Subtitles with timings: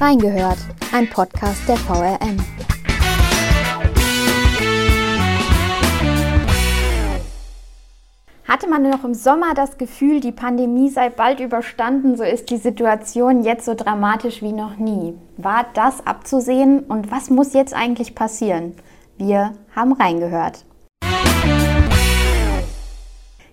[0.00, 0.58] Reingehört,
[0.92, 2.36] ein Podcast der VRM.
[8.46, 12.58] Hatte man noch im Sommer das Gefühl, die Pandemie sei bald überstanden, so ist die
[12.58, 15.14] Situation jetzt so dramatisch wie noch nie.
[15.36, 18.74] War das abzusehen und was muss jetzt eigentlich passieren?
[19.16, 20.64] Wir haben reingehört.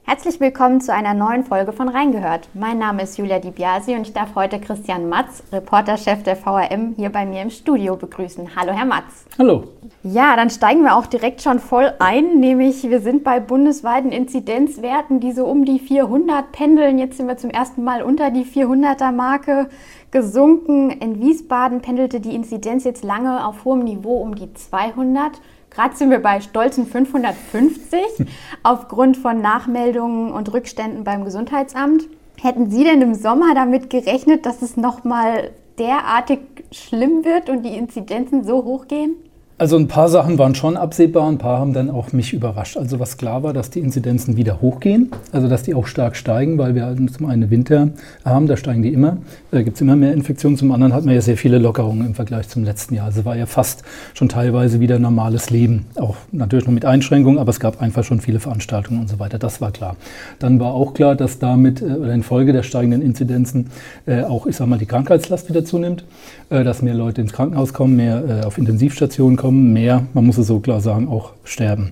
[0.07, 2.47] Herzlich willkommen zu einer neuen Folge von Reingehört.
[2.53, 6.93] Mein Name ist Julia Di Biasi und ich darf heute Christian Matz, Reporterchef der VRM,
[6.95, 8.55] hier bei mir im Studio begrüßen.
[8.55, 9.25] Hallo, Herr Matz.
[9.39, 9.63] Hallo.
[10.03, 15.21] Ja, dann steigen wir auch direkt schon voll ein, nämlich wir sind bei bundesweiten Inzidenzwerten,
[15.21, 16.99] die so um die 400 pendeln.
[16.99, 19.69] Jetzt sind wir zum ersten Mal unter die 400er Marke
[20.11, 20.91] gesunken.
[20.91, 25.41] In Wiesbaden pendelte die Inzidenz jetzt lange auf hohem Niveau um die 200.
[25.75, 27.99] Gerade sind wir bei stolzen 550
[28.63, 32.07] aufgrund von Nachmeldungen und Rückständen beim Gesundheitsamt.
[32.41, 36.39] Hätten Sie denn im Sommer damit gerechnet, dass es nochmal derartig
[36.71, 39.15] schlimm wird und die Inzidenzen so hoch gehen?
[39.57, 42.75] Also ein paar Sachen waren schon absehbar, ein paar haben dann auch mich überrascht.
[42.75, 46.57] Also was klar war, dass die Inzidenzen wieder hochgehen, also dass die auch stark steigen,
[46.57, 47.91] weil wir zum einen Winter
[48.25, 49.15] haben, da steigen die immer,
[49.51, 50.57] da gibt es immer mehr Infektionen.
[50.57, 53.05] Zum anderen hat man ja sehr viele Lockerungen im Vergleich zum letzten Jahr.
[53.05, 53.83] Also war ja fast
[54.13, 55.85] schon teilweise wieder normales Leben.
[55.95, 59.39] Auch natürlich noch mit Einschränkungen, aber es gab einfach schon viele Veranstaltungen und so weiter.
[59.39, 59.95] Das war klar.
[60.39, 63.67] Dann war auch klar, dass damit äh, oder infolge der steigenden Inzidenzen
[64.05, 66.03] äh, auch, ich sag mal, die Krankheitslast wieder zunimmt,
[66.49, 70.39] äh, dass mehr Leute ins Krankenhaus kommen, mehr auf Intensivstationen kommen kommen, mehr, man muss
[70.39, 71.91] es so klar sagen, auch sterben.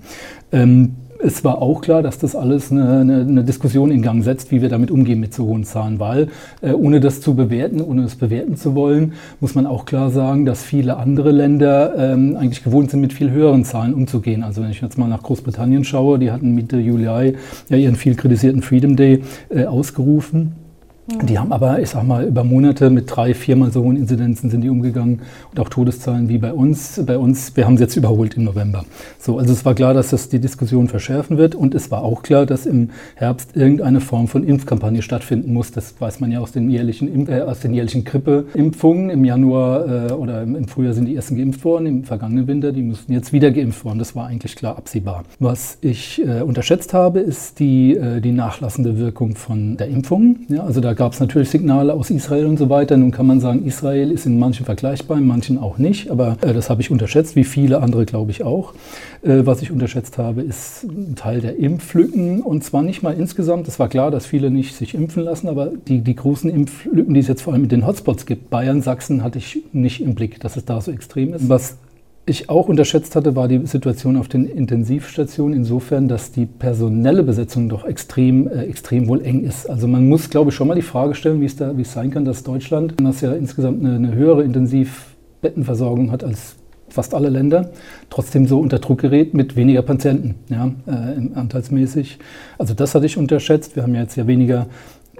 [0.51, 4.51] Ähm, es war auch klar, dass das alles eine, eine, eine, Diskussion in Gang setzt,
[4.51, 6.29] wie wir damit umgehen mit so hohen Zahlen, weil
[6.63, 10.45] äh, ohne das zu bewerten, ohne es bewerten zu wollen, muss man auch klar sagen,
[10.45, 14.41] dass viele andere Länder ähm, eigentlich gewohnt sind, mit viel höheren Zahlen umzugehen.
[14.41, 17.35] Also wenn ich jetzt mal nach Großbritannien schaue, die hatten Mitte Juli
[17.69, 20.62] ja ihren viel kritisierten Freedom Day äh, ausgerufen.
[21.05, 24.61] Die haben aber, ich sag mal, über Monate mit drei, viermal so hohen Inzidenzen sind
[24.61, 27.01] die umgegangen und auch Todeszahlen wie bei uns.
[27.05, 28.85] Bei uns, wir haben sie jetzt überholt im November.
[29.19, 32.23] So, also es war klar, dass das die Diskussion verschärfen wird und es war auch
[32.23, 35.71] klar, dass im Herbst irgendeine Form von Impfkampagne stattfinden muss.
[35.71, 39.09] Das weiß man ja aus den jährlichen, äh, aus den jährlichen Grippeimpfungen.
[39.09, 42.81] Im Januar äh, oder im Frühjahr sind die ersten geimpft worden, im vergangenen Winter, die
[42.81, 43.99] müssten jetzt wieder geimpft worden.
[43.99, 45.25] Das war eigentlich klar absehbar.
[45.39, 50.37] Was ich äh, unterschätzt habe, ist die, äh, die nachlassende Wirkung von der Impfung.
[50.47, 52.97] Ja, also da gab es natürlich Signale aus Israel und so weiter.
[52.97, 56.09] Nun kann man sagen, Israel ist in manchen vergleichbar, in manchen auch nicht.
[56.09, 58.73] Aber äh, das habe ich unterschätzt, wie viele andere glaube ich auch.
[59.21, 62.41] Äh, was ich unterschätzt habe, ist ein Teil der Impflücken.
[62.41, 63.67] Und zwar nicht mal insgesamt.
[63.67, 65.47] Es war klar, dass viele nicht sich impfen lassen.
[65.47, 68.81] Aber die, die großen Impflücken, die es jetzt vor allem mit den Hotspots gibt, Bayern,
[68.81, 71.49] Sachsen, hatte ich nicht im Blick, dass es da so extrem ist.
[71.49, 71.77] Was
[72.25, 77.67] ich auch unterschätzt hatte, war die Situation auf den Intensivstationen insofern, dass die personelle Besetzung
[77.67, 79.69] doch extrem, äh, extrem wohl eng ist.
[79.69, 82.11] Also man muss, glaube ich, schon mal die Frage stellen, wie es, da, es sein
[82.11, 86.55] kann, dass Deutschland, das ja insgesamt eine, eine höhere Intensivbettenversorgung hat als
[86.87, 87.71] fast alle Länder,
[88.09, 92.19] trotzdem so unter Druck gerät mit weniger Patienten, ja, äh, anteilsmäßig.
[92.57, 93.75] Also das hatte ich unterschätzt.
[93.75, 94.67] Wir haben ja jetzt ja weniger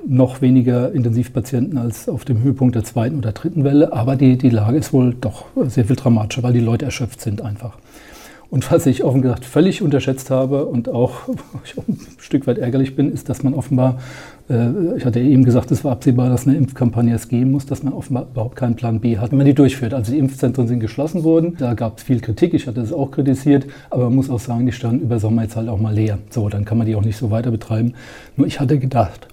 [0.08, 4.50] noch weniger Intensivpatienten als auf dem Höhepunkt der zweiten oder dritten Welle, aber die, die
[4.50, 7.78] Lage ist wohl doch sehr viel dramatischer, weil die Leute erschöpft sind einfach.
[8.54, 11.22] Und was ich offen gesagt völlig unterschätzt habe und auch,
[11.66, 13.98] ich auch ein Stück weit ärgerlich bin, ist, dass man offenbar,
[14.48, 17.82] äh, ich hatte eben gesagt, es war absehbar, dass eine Impfkampagne es geben muss, dass
[17.82, 19.96] man offenbar überhaupt keinen Plan B hat, wenn man die durchführt.
[19.96, 23.10] Also die Impfzentren sind geschlossen worden, da gab es viel Kritik, ich hatte es auch
[23.10, 26.20] kritisiert, aber man muss auch sagen, die standen über Sommer jetzt halt auch mal leer.
[26.30, 27.96] So, dann kann man die auch nicht so weiter betreiben.
[28.36, 29.30] Nur ich hatte gedacht,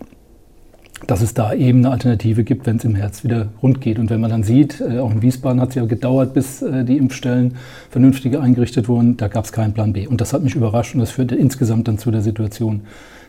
[1.07, 3.99] dass es da eben eine Alternative gibt, wenn es im Herz wieder rund geht.
[3.99, 6.85] Und wenn man dann sieht, äh, auch in Wiesbaden hat es ja gedauert, bis äh,
[6.85, 7.57] die Impfstellen
[7.91, 10.07] vernünftiger eingerichtet wurden, da gab es keinen Plan B.
[10.07, 12.83] Und das hat mich überrascht und das führte insgesamt dann zu der Situation,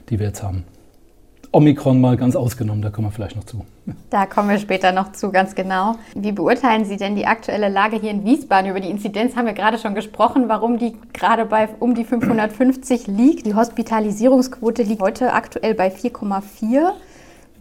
[0.10, 0.64] die wir jetzt haben.
[1.54, 3.66] Omikron mal ganz ausgenommen, da kommen wir vielleicht noch zu.
[4.10, 5.96] Da kommen wir später noch zu, ganz genau.
[6.16, 8.72] Wie beurteilen Sie denn die aktuelle Lage hier in Wiesbaden?
[8.72, 13.08] Über die Inzidenz haben wir gerade schon gesprochen, warum die gerade bei um die 550
[13.08, 13.46] liegt.
[13.46, 16.94] Die Hospitalisierungsquote liegt heute aktuell bei 4,4.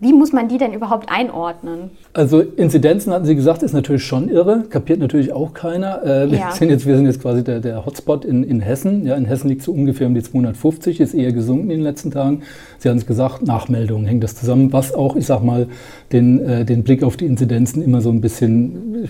[0.03, 1.91] Wie muss man die denn überhaupt einordnen?
[2.15, 6.02] Also Inzidenzen, hatten Sie gesagt, ist natürlich schon irre, kapiert natürlich auch keiner.
[6.02, 6.52] Äh, wir, ja.
[6.52, 9.05] sind jetzt, wir sind jetzt quasi der, der Hotspot in, in Hessen.
[9.06, 12.11] Ja, in Hessen liegt so ungefähr um die 250, ist eher gesunken in den letzten
[12.11, 12.43] Tagen.
[12.79, 15.69] Sie haben es gesagt, Nachmeldungen hängt das zusammen, was auch, ich sag mal,
[16.12, 19.06] den, äh, den Blick auf die Inzidenzen immer so ein bisschen,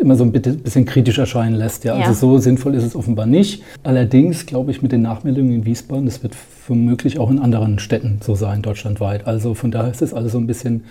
[0.00, 1.84] immer so ein bisschen kritisch erscheinen lässt.
[1.84, 1.98] Ja?
[1.98, 2.06] ja.
[2.06, 3.62] Also so sinnvoll ist es offenbar nicht.
[3.82, 6.34] Allerdings glaube ich mit den Nachmeldungen in Wiesbaden, das wird
[6.68, 9.26] womöglich auch in anderen Städten so sein, deutschlandweit.
[9.26, 10.84] Also von daher ist es alles so ein bisschen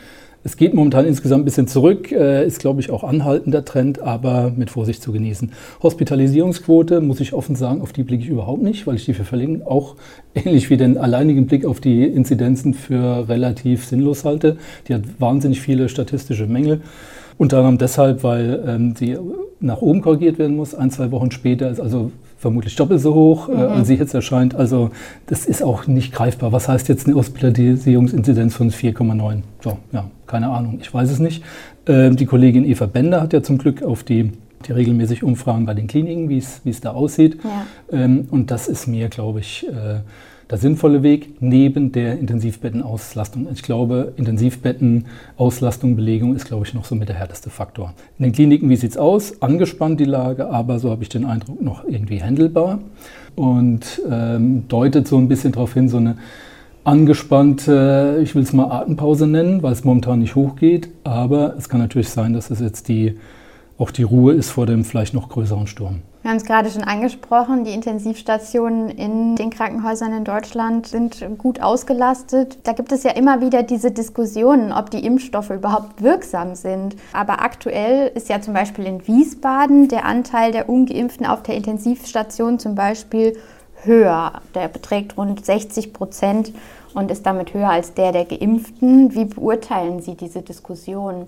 [0.45, 4.51] es geht momentan insgesamt ein bisschen zurück, äh, ist, glaube ich, auch anhaltender Trend, aber
[4.55, 5.53] mit Vorsicht zu genießen.
[5.81, 9.23] Hospitalisierungsquote, muss ich offen sagen, auf die blicke ich überhaupt nicht, weil ich die für
[9.23, 9.95] völlig auch
[10.35, 14.57] ähnlich wie den alleinigen Blick auf die Inzidenzen für relativ sinnlos halte.
[14.87, 16.81] Die hat wahnsinnig viele statistische Mängel.
[17.37, 19.17] Unter anderem deshalb, weil ähm, sie
[19.59, 20.75] nach oben korrigiert werden muss.
[20.75, 22.11] Ein, zwei Wochen später ist also
[22.43, 23.57] vermutlich doppelt so hoch, äh, mhm.
[23.57, 24.53] äh, als sie jetzt erscheint.
[24.53, 24.91] Also
[25.25, 26.51] das ist auch nicht greifbar.
[26.51, 29.41] Was heißt jetzt eine Hospitalisierungsinzidenz von 4,9?
[29.61, 31.43] So, ja, keine Ahnung, ich weiß es nicht.
[31.85, 34.31] Äh, die Kollegin Eva Bender hat ja zum Glück auf die,
[34.67, 37.39] die regelmäßig Umfragen bei den Kliniken, wie es da aussieht.
[37.43, 38.03] Ja.
[38.03, 40.01] Ähm, und das ist mir, glaube ich, äh,
[40.49, 43.47] der sinnvolle Weg neben der Intensivbettenauslastung.
[43.53, 47.93] Ich glaube, Intensivbettenauslastung, Belegung ist, glaube ich, noch so mit der härteste Faktor.
[48.19, 49.41] In den Kliniken, wie sieht es aus?
[49.41, 52.79] Angespannt die Lage, aber so habe ich den Eindruck, noch irgendwie handelbar
[53.35, 56.17] und ähm, deutet so ein bisschen darauf hin, so eine
[56.83, 61.79] angespannte, ich will es mal Atempause nennen, weil es momentan nicht hochgeht, aber es kann
[61.79, 63.17] natürlich sein, dass es jetzt die,
[63.77, 66.01] auch die Ruhe ist vor dem vielleicht noch größeren Sturm.
[66.21, 71.61] Wir haben es gerade schon angesprochen, die Intensivstationen in den Krankenhäusern in Deutschland sind gut
[71.61, 72.59] ausgelastet.
[72.63, 76.95] Da gibt es ja immer wieder diese Diskussionen, ob die Impfstoffe überhaupt wirksam sind.
[77.11, 82.57] Aber aktuell ist ja zum Beispiel in Wiesbaden der Anteil der ungeimpften auf der Intensivstation
[82.57, 83.35] zum Beispiel
[83.83, 84.41] höher.
[84.55, 86.53] Der beträgt rund 60 Prozent
[86.93, 89.13] und ist damit höher als der der Geimpften.
[89.13, 91.27] Wie beurteilen Sie diese Diskussion?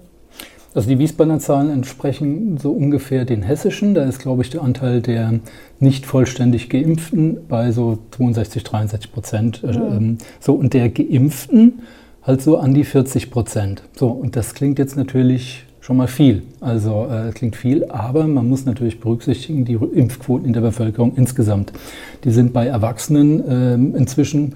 [0.75, 3.95] Also die Wiesbadener Zahlen entsprechen so ungefähr den hessischen.
[3.95, 5.39] Da ist, glaube ich, der Anteil der
[5.79, 9.63] nicht vollständig Geimpften bei so 62, 63 Prozent.
[9.63, 10.17] Mhm.
[10.41, 11.79] So, und der Geimpften
[12.23, 13.83] halt so an die 40 Prozent.
[13.95, 16.43] So, und das klingt jetzt natürlich schon mal viel.
[16.59, 21.71] Also äh, klingt viel, aber man muss natürlich berücksichtigen, die Impfquoten in der Bevölkerung insgesamt.
[22.25, 24.55] Die sind bei Erwachsenen äh, inzwischen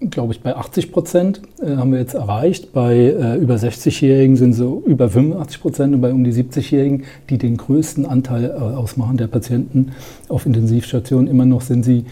[0.00, 2.72] glaube ich, bei 80 Prozent äh, haben wir jetzt erreicht.
[2.72, 7.38] Bei äh, über 60-Jährigen sind so über 85 Prozent und bei um die 70-Jährigen, die
[7.38, 9.92] den größten Anteil äh, ausmachen der Patienten
[10.28, 12.04] auf Intensivstationen, immer noch sind sie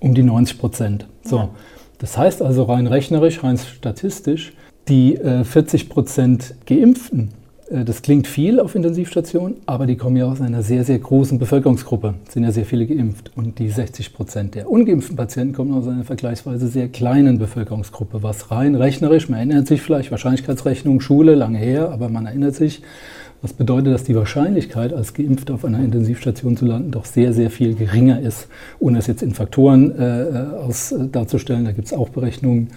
[0.00, 1.06] um die 90 Prozent.
[1.22, 1.36] So.
[1.36, 1.48] Ja.
[1.98, 4.52] Das heißt also rein rechnerisch, rein statistisch,
[4.88, 7.30] die 40 äh, Prozent Geimpften
[7.68, 12.14] das klingt viel auf Intensivstationen, aber die kommen ja aus einer sehr, sehr großen Bevölkerungsgruppe.
[12.24, 13.32] Es sind ja sehr viele geimpft.
[13.34, 18.52] Und die 60 Prozent der ungeimpften Patienten kommen aus einer vergleichsweise sehr kleinen Bevölkerungsgruppe, was
[18.52, 22.82] rein rechnerisch, man erinnert sich vielleicht, Wahrscheinlichkeitsrechnung, Schule, lange her, aber man erinnert sich,
[23.42, 27.50] was bedeutet, dass die Wahrscheinlichkeit, als geimpft auf einer Intensivstation zu landen, doch sehr, sehr
[27.50, 28.46] viel geringer ist.
[28.78, 32.68] Ohne es jetzt in Faktoren äh, äh aus, äh, darzustellen, da gibt es auch Berechnungen,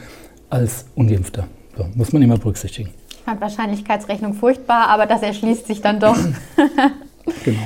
[0.49, 1.47] als ungeimpfter.
[1.77, 2.89] So, muss man immer berücksichtigen
[3.29, 6.17] fand Wahrscheinlichkeitsrechnung furchtbar, aber das erschließt sich dann doch.
[7.45, 7.59] genau.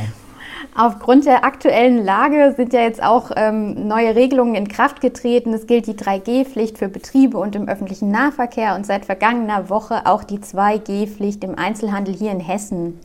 [0.76, 5.54] Aufgrund der aktuellen Lage sind ja jetzt auch ähm, neue Regelungen in Kraft getreten.
[5.54, 10.24] Es gilt die 3G-Pflicht für Betriebe und im öffentlichen Nahverkehr und seit vergangener Woche auch
[10.24, 13.00] die 2G-Pflicht im Einzelhandel hier in Hessen.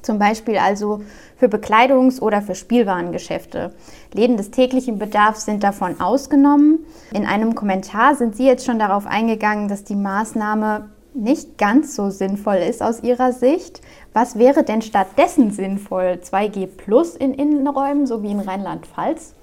[0.00, 1.02] Zum Beispiel also
[1.36, 3.72] für Bekleidungs- oder für Spielwarengeschäfte.
[4.14, 6.78] Läden des täglichen Bedarfs sind davon ausgenommen.
[7.12, 12.10] In einem Kommentar sind Sie jetzt schon darauf eingegangen, dass die Maßnahme nicht ganz so
[12.10, 13.80] sinnvoll ist aus Ihrer Sicht.
[14.12, 16.18] Was wäre denn stattdessen sinnvoll?
[16.22, 19.34] 2G plus in Innenräumen, so wie in Rheinland-Pfalz?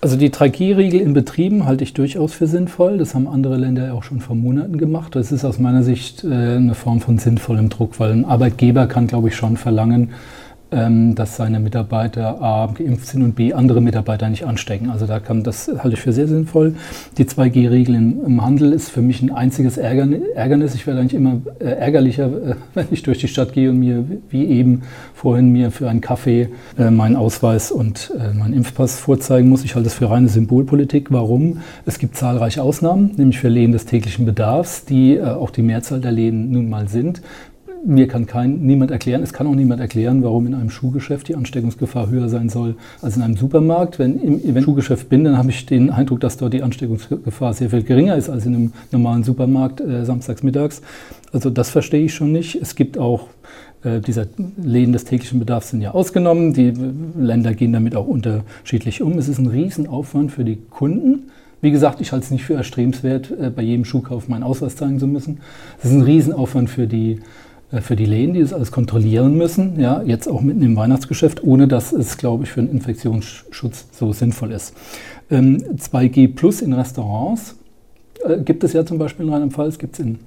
[0.00, 2.98] Also die 3G-Regel in Betrieben halte ich durchaus für sinnvoll.
[2.98, 5.16] Das haben andere Länder auch schon vor Monaten gemacht.
[5.16, 9.08] Das ist aus meiner Sicht äh, eine Form von sinnvollem Druck, weil ein Arbeitgeber kann,
[9.08, 10.10] glaube ich, schon verlangen,
[10.70, 14.90] dass seine Mitarbeiter A geimpft sind und B andere Mitarbeiter nicht anstecken.
[14.90, 16.74] Also da kann das halte ich für sehr sinnvoll.
[17.16, 20.74] Die 2G-Regel im Handel ist für mich ein einziges Ärgernis.
[20.74, 24.04] Ich werde eigentlich immer äh, ärgerlicher, äh, wenn ich durch die Stadt gehe und mir
[24.30, 24.82] wie eben
[25.14, 26.48] vorhin mir für einen Kaffee
[26.78, 29.64] äh, meinen Ausweis und meinen Impfpass vorzeigen muss.
[29.64, 31.10] Ich halte das für reine Symbolpolitik.
[31.10, 31.60] Warum?
[31.86, 36.12] Es gibt zahlreiche Ausnahmen, nämlich für Läden des täglichen Bedarfs, die auch die Mehrzahl der
[36.12, 37.22] Läden nun mal sind
[37.86, 41.34] mir kann kein, niemand erklären, es kann auch niemand erklären, warum in einem Schuhgeschäft die
[41.34, 43.98] Ansteckungsgefahr höher sein soll als in einem Supermarkt.
[43.98, 47.70] Wenn ich im Schuhgeschäft bin, dann habe ich den Eindruck, dass dort die Ansteckungsgefahr sehr
[47.70, 50.82] viel geringer ist als in einem normalen Supermarkt äh, samstags mittags.
[51.32, 52.56] Also das verstehe ich schon nicht.
[52.56, 53.28] Es gibt auch
[53.82, 56.52] äh, dieser Läden des täglichen Bedarfs sind ja ausgenommen.
[56.52, 56.72] Die
[57.18, 59.18] Länder gehen damit auch unterschiedlich um.
[59.18, 61.30] Es ist ein Riesenaufwand für die Kunden.
[61.60, 64.98] Wie gesagt, ich halte es nicht für erstrebenswert, äh, bei jedem Schuhkauf meinen Ausweis zeigen
[64.98, 65.40] zu müssen.
[65.78, 67.18] Es ist ein Riesenaufwand für die äh,
[67.70, 71.68] für die Läden, die das alles kontrollieren müssen, ja, jetzt auch mitten im Weihnachtsgeschäft, ohne
[71.68, 74.74] dass es, glaube ich, für einen Infektionsschutz so sinnvoll ist.
[75.30, 77.56] Ähm, 2G Plus in Restaurants
[78.24, 80.18] äh, gibt es ja zum Beispiel in Rheinland-Pfalz, gibt es in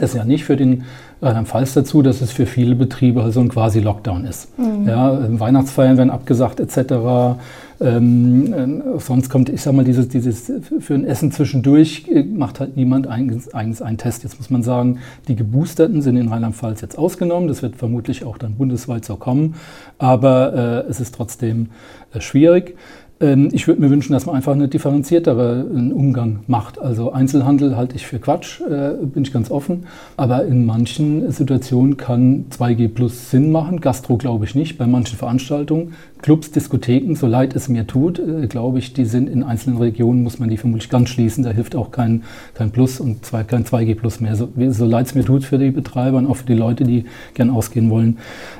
[0.00, 0.84] ist ja nicht für den
[1.22, 4.56] Rheinland-Pfalz dazu, dass es für viele Betriebe also ein quasi Lockdown ist.
[4.58, 4.86] Mhm.
[4.86, 7.38] Ja, Weihnachtsfeiern werden abgesagt etc.
[7.78, 8.52] Ähm,
[8.96, 10.50] äh, sonst kommt, ich sag mal, dieses, dieses
[10.80, 14.22] für ein Essen zwischendurch äh, macht halt niemand eigens, eigens einen Test.
[14.22, 14.98] Jetzt muss man sagen,
[15.28, 17.48] die Geboosterten sind in Rheinland-Pfalz jetzt ausgenommen.
[17.48, 19.56] Das wird vermutlich auch dann bundesweit so kommen.
[19.98, 21.68] Aber äh, es ist trotzdem
[22.14, 22.76] äh, schwierig.
[23.18, 26.78] Ähm, ich würde mir wünschen, dass man einfach eine differenziertere Umgang macht.
[26.78, 29.86] Also Einzelhandel halte ich für Quatsch, äh, bin ich ganz offen.
[30.16, 33.80] Aber in manchen Situationen kann 2G Plus Sinn machen.
[33.80, 34.76] Gastro glaube ich nicht.
[34.76, 39.30] Bei manchen Veranstaltungen, Clubs, Diskotheken, so leid es mir tut, äh, glaube ich, die sind
[39.30, 41.42] in einzelnen Regionen, muss man die vermutlich ganz schließen.
[41.42, 44.36] Da hilft auch kein, kein Plus und kein 2G Plus mehr.
[44.36, 47.04] So, so leid es mir tut für die Betreiber und auch für die Leute, die
[47.32, 48.18] gern ausgehen wollen.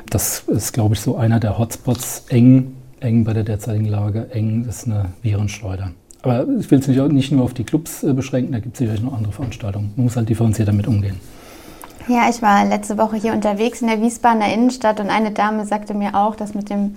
[0.09, 4.29] Das ist, glaube ich, so einer der Hotspots eng eng bei der derzeitigen Lage.
[4.31, 5.93] Eng ist eine Virenschleuder.
[6.23, 8.79] Aber ich will es nicht, nicht nur auf die Clubs äh, beschränken, da gibt es
[8.79, 9.93] sicherlich noch andere Veranstaltungen.
[9.97, 11.21] Man muss halt differenziert damit umgehen.
[12.09, 15.93] Ja, ich war letzte Woche hier unterwegs in der Wiesbadener Innenstadt und eine Dame sagte
[15.93, 16.97] mir auch, dass mit dem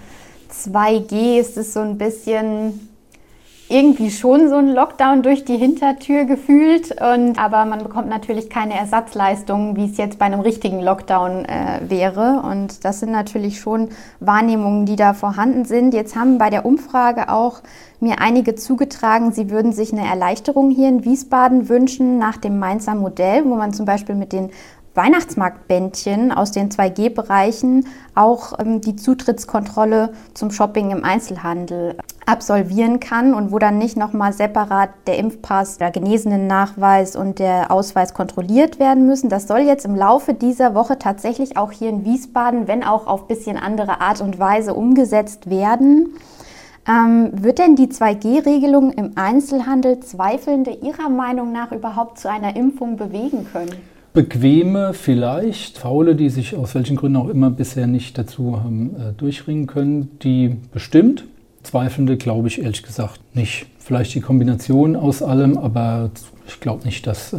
[0.51, 2.88] 2G ist es so ein bisschen
[3.69, 6.91] irgendwie schon so ein Lockdown durch die Hintertür gefühlt.
[6.99, 11.81] Und, aber man bekommt natürlich keine Ersatzleistungen, wie es jetzt bei einem richtigen Lockdown äh,
[11.88, 12.41] wäre.
[12.43, 15.93] Und das sind natürlich schon Wahrnehmungen, die da vorhanden sind.
[15.93, 17.61] Jetzt haben bei der Umfrage auch
[17.99, 22.95] mir einige zugetragen, sie würden sich eine Erleichterung hier in Wiesbaden wünschen nach dem Mainzer
[22.95, 24.51] Modell, wo man zum Beispiel mit den
[25.00, 33.53] Weihnachtsmarktbändchen aus den 2G-Bereichen auch ähm, die Zutrittskontrolle zum Shopping im Einzelhandel absolvieren kann und
[33.53, 39.29] wo dann nicht nochmal separat der Impfpass, der Genesenen-Nachweis und der Ausweis kontrolliert werden müssen.
[39.29, 43.27] Das soll jetzt im Laufe dieser Woche tatsächlich auch hier in Wiesbaden, wenn auch auf
[43.27, 46.13] bisschen andere Art und Weise umgesetzt werden.
[46.86, 52.98] Ähm, wird denn die 2G-Regelung im Einzelhandel Zweifelnde Ihrer Meinung nach überhaupt zu einer Impfung
[52.98, 53.88] bewegen können?
[54.13, 59.13] Bequeme vielleicht, Faule, die sich aus welchen Gründen auch immer bisher nicht dazu haben äh,
[59.16, 61.25] durchringen können, die bestimmt.
[61.63, 63.68] Zweifelnde glaube ich ehrlich gesagt nicht.
[63.78, 66.10] Vielleicht die Kombination aus allem, aber
[66.48, 67.38] ich glaube nicht, dass äh,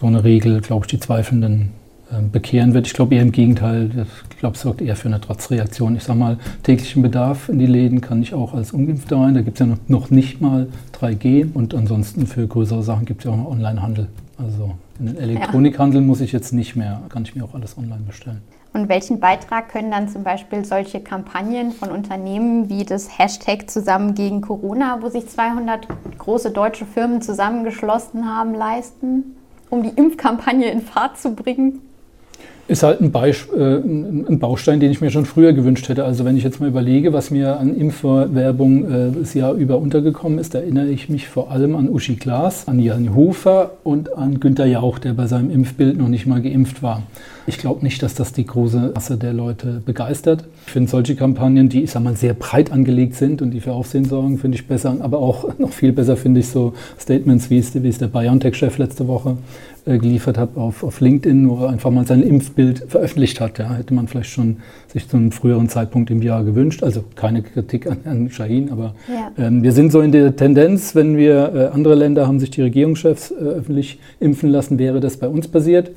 [0.00, 1.72] so eine Regel, glaube ich, die Zweifelnden
[2.10, 2.86] äh, bekehren wird.
[2.86, 4.06] Ich glaube eher im Gegenteil.
[4.30, 5.94] Ich glaube, es sorgt eher für eine Trotzreaktion.
[5.96, 9.34] Ich sage mal, täglichen Bedarf in die Läden kann ich auch als Ungeimpfter rein.
[9.34, 13.24] Da gibt es ja noch nicht mal 3G und ansonsten für größere Sachen gibt es
[13.26, 14.06] ja auch noch Onlinehandel.
[14.38, 16.06] Also in den Elektronikhandel ja.
[16.06, 18.42] muss ich jetzt nicht mehr, kann ich mir auch alles online bestellen.
[18.72, 24.14] Und welchen Beitrag können dann zum Beispiel solche Kampagnen von Unternehmen wie das Hashtag zusammen
[24.14, 25.88] gegen Corona, wo sich 200
[26.18, 29.36] große deutsche Firmen zusammengeschlossen haben, leisten,
[29.70, 31.80] um die Impfkampagne in Fahrt zu bringen?
[32.68, 36.04] Ist halt ein, Beisp äh, ein, Baustein, den ich mir schon früher gewünscht hätte.
[36.04, 40.38] Also wenn ich jetzt mal überlege, was mir an Impfwerbung äh, das Jahr über untergekommen
[40.38, 44.66] ist, erinnere ich mich vor allem an Uschi Glas, an Jan Hofer und an Günter
[44.66, 47.02] Jauch, der bei seinem Impfbild noch nicht mal geimpft war.
[47.46, 50.44] Ich glaube nicht, dass das die große Masse der Leute begeistert.
[50.66, 53.72] Ich finde solche Kampagnen, die ich sag mal sehr breit angelegt sind und die für
[53.72, 54.94] Aufsehen sorgen, finde ich besser.
[55.00, 58.76] Aber auch noch viel besser finde ich so Statements, wie es, wie es der BioNTech-Chef
[58.76, 59.38] letzte Woche
[59.86, 63.58] äh, geliefert hat auf, auf LinkedIn, wo er einfach mal sein Impfbild veröffentlicht hat.
[63.58, 66.82] Ja, hätte man vielleicht schon sich zu einem früheren Zeitpunkt im Jahr gewünscht.
[66.82, 69.32] Also keine Kritik an Herrn Shahin, aber ja.
[69.44, 72.62] ähm, wir sind so in der Tendenz, wenn wir, äh, andere Länder haben sich die
[72.62, 75.90] Regierungschefs äh, öffentlich impfen lassen, wäre das bei uns passiert.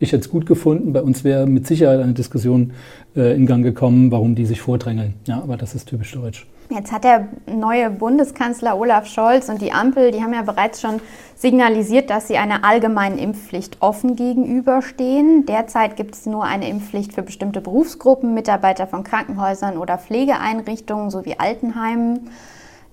[0.00, 0.92] Ich hätte es gut gefunden.
[0.92, 2.72] Bei uns wäre mit Sicherheit eine Diskussion
[3.16, 5.14] äh, in Gang gekommen, warum die sich vordrängeln.
[5.26, 6.46] Ja, aber das ist typisch deutsch.
[6.70, 11.00] Jetzt hat der neue Bundeskanzler Olaf Scholz und die Ampel, die haben ja bereits schon
[11.34, 15.46] signalisiert, dass sie einer allgemeinen Impfpflicht offen gegenüberstehen.
[15.46, 21.36] Derzeit gibt es nur eine Impfpflicht für bestimmte Berufsgruppen, Mitarbeiter von Krankenhäusern oder Pflegeeinrichtungen sowie
[21.38, 22.28] Altenheimen.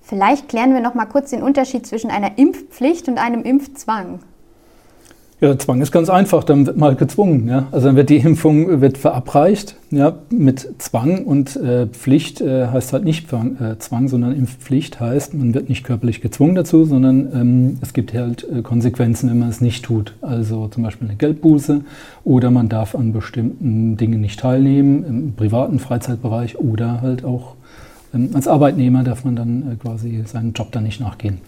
[0.00, 4.20] Vielleicht klären wir noch mal kurz den Unterschied zwischen einer Impfpflicht und einem Impfzwang.
[5.38, 7.46] Ja, Zwang ist ganz einfach, dann wird mal gezwungen.
[7.46, 7.68] Ja?
[7.70, 12.94] Also dann wird die Impfung wird verabreicht ja, mit Zwang und äh, Pflicht äh, heißt
[12.94, 17.78] halt nicht äh, Zwang, sondern Impfpflicht heißt, man wird nicht körperlich gezwungen dazu, sondern ähm,
[17.82, 20.14] es gibt halt äh, Konsequenzen, wenn man es nicht tut.
[20.22, 21.82] Also zum Beispiel eine Geldbuße
[22.24, 27.56] oder man darf an bestimmten Dingen nicht teilnehmen, im privaten Freizeitbereich oder halt auch
[28.14, 31.40] ähm, als Arbeitnehmer darf man dann äh, quasi seinen Job dann nicht nachgehen.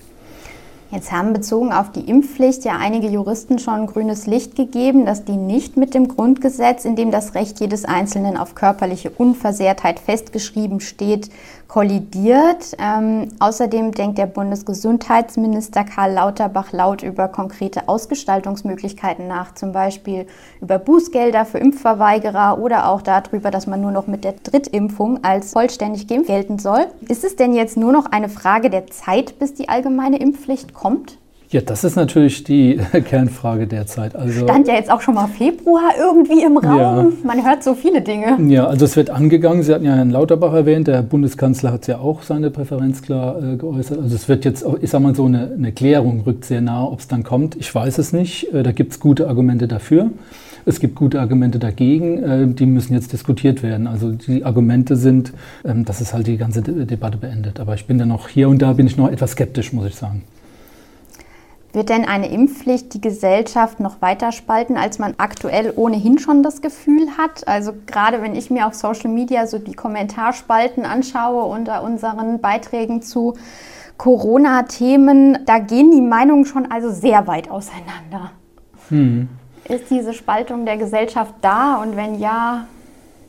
[0.90, 5.36] Jetzt haben bezogen auf die Impfpflicht ja einige Juristen schon grünes Licht gegeben, dass die
[5.36, 11.28] nicht mit dem Grundgesetz, in dem das Recht jedes Einzelnen auf körperliche Unversehrtheit festgeschrieben steht,
[11.68, 12.74] kollidiert.
[12.78, 20.26] Ähm, außerdem denkt der Bundesgesundheitsminister Karl Lauterbach laut über konkrete Ausgestaltungsmöglichkeiten nach, zum Beispiel
[20.60, 25.52] über Bußgelder für Impfverweigerer oder auch darüber, dass man nur noch mit der Drittimpfung als
[25.52, 26.86] vollständig geimpft gelten soll.
[27.06, 31.18] Ist es denn jetzt nur noch eine Frage der Zeit, bis die allgemeine Impfpflicht kommt?
[31.50, 34.14] Ja, das ist natürlich die Kernfrage derzeit.
[34.14, 36.78] Also, Stand ja jetzt auch schon mal Februar irgendwie im Raum.
[36.78, 37.06] Ja.
[37.24, 38.36] Man hört so viele Dinge.
[38.48, 39.62] Ja, also es wird angegangen.
[39.62, 40.88] Sie hatten ja Herrn Lauterbach erwähnt.
[40.88, 43.98] Der Bundeskanzler hat ja auch seine Präferenz klar äh, geäußert.
[43.98, 46.86] Also es wird jetzt, ich sag mal so, eine, eine Klärung rückt sehr nahe.
[46.86, 48.52] Ob es dann kommt, ich weiß es nicht.
[48.52, 50.10] Äh, da gibt es gute Argumente dafür.
[50.66, 53.86] Es gibt gute Argumente dagegen, äh, die müssen jetzt diskutiert werden.
[53.86, 55.32] Also die Argumente sind,
[55.64, 57.58] ähm, dass es halt die ganze Debatte beendet.
[57.58, 59.94] Aber ich bin dann noch hier und da bin ich noch etwas skeptisch, muss ich
[59.94, 60.24] sagen.
[61.72, 66.62] Wird denn eine Impfpflicht die Gesellschaft noch weiter spalten, als man aktuell ohnehin schon das
[66.62, 67.46] Gefühl hat?
[67.46, 73.02] Also gerade wenn ich mir auf Social Media so die Kommentarspalten anschaue unter unseren Beiträgen
[73.02, 73.34] zu
[73.98, 78.30] Corona-Themen, da gehen die Meinungen schon also sehr weit auseinander.
[78.88, 79.28] Hm.
[79.64, 82.66] Ist diese Spaltung der Gesellschaft da und wenn ja,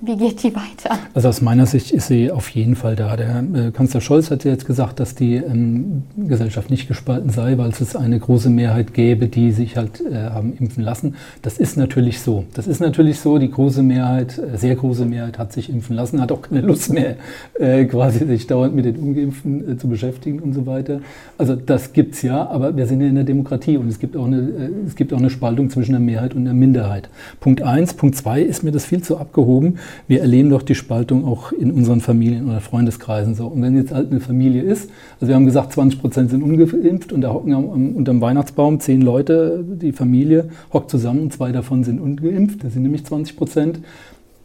[0.02, 0.98] wie geht die weiter?
[1.14, 3.18] Also aus meiner Sicht ist sie auf jeden Fall da.
[3.18, 7.58] Der äh, Kanzler Scholz hat ja jetzt gesagt, dass die ähm, Gesellschaft nicht gespalten sei,
[7.58, 11.16] weil es eine große Mehrheit gäbe, die sich halt äh, haben impfen lassen.
[11.42, 12.46] Das ist natürlich so.
[12.54, 13.40] Das ist natürlich so.
[13.40, 16.94] Die große Mehrheit, äh, sehr große Mehrheit hat sich impfen lassen, hat auch keine Lust
[16.94, 17.18] mehr,
[17.60, 21.02] äh, quasi sich dauernd mit den Ungeimpften äh, zu beschäftigen und so weiter.
[21.38, 24.16] Also das gibt es ja, aber wir sind ja in der Demokratie und es gibt
[24.16, 27.10] auch eine, äh, es gibt auch eine Spaltung zwischen der Mehrheit und der Minderheit.
[27.42, 27.94] Punkt eins.
[27.94, 29.78] Punkt zwei ist mir das viel zu abgehoben
[30.08, 33.48] wir erleben doch die Spaltung auch in unseren Familien oder Freundeskreisen so.
[33.48, 37.14] Und wenn jetzt halt eine Familie ist, also wir haben gesagt, 20 Prozent sind ungeimpft
[37.14, 41.84] und da hocken am, unterm Weihnachtsbaum zehn Leute, die Familie hockt zusammen und zwei davon
[41.84, 43.80] sind ungeimpft, das sind nämlich 20 Prozent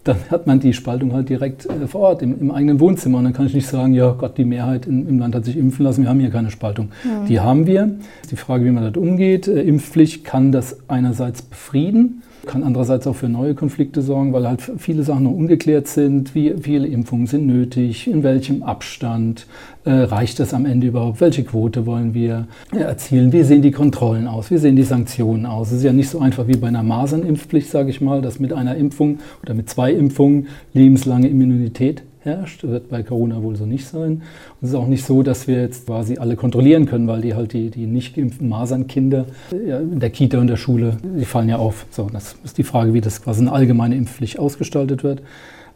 [0.04, 3.18] dann hat man die Spaltung halt direkt äh, vor Ort im, im, eigenen Wohnzimmer.
[3.18, 5.56] Und dann kann ich nicht sagen, ja Gott, die Mehrheit in, im Land hat sich
[5.56, 6.90] impfen lassen, wir haben hier keine Spaltung.
[7.02, 7.26] Mhm.
[7.26, 7.90] Die haben wir.
[8.30, 9.48] Die Frage, wie man damit umgeht.
[9.48, 14.60] Äh, Impfpflicht kann das einerseits befrieden, kann andererseits auch für neue Konflikte sorgen, weil halt
[14.78, 16.34] viele Sachen noch ungeklärt sind.
[16.34, 18.06] Wie viele Impfungen sind nötig?
[18.06, 19.46] In welchem Abstand?
[19.84, 21.20] Äh, reicht das am Ende überhaupt?
[21.20, 23.32] Welche Quote wollen wir erzielen?
[23.32, 24.50] Wie sehen die Kontrollen aus?
[24.50, 25.72] Wie sehen die Sanktionen aus?
[25.72, 28.52] Es ist ja nicht so einfach wie bei einer Masernimpfpflicht, sage ich mal, dass mit
[28.54, 32.64] einer Impfung oder mit zwei Impfungen lebenslange Immunität herrscht.
[32.64, 34.12] Wird bei Corona wohl so nicht sein.
[34.12, 34.22] Und
[34.62, 37.52] es ist auch nicht so, dass wir jetzt quasi alle kontrollieren können, weil die halt
[37.52, 39.26] die, die nicht geimpften Masernkinder
[39.66, 41.86] ja, in der Kita und der Schule, die fallen ja auf.
[41.90, 45.22] So, das ist die Frage, wie das quasi eine allgemeine Impfpflicht ausgestaltet wird.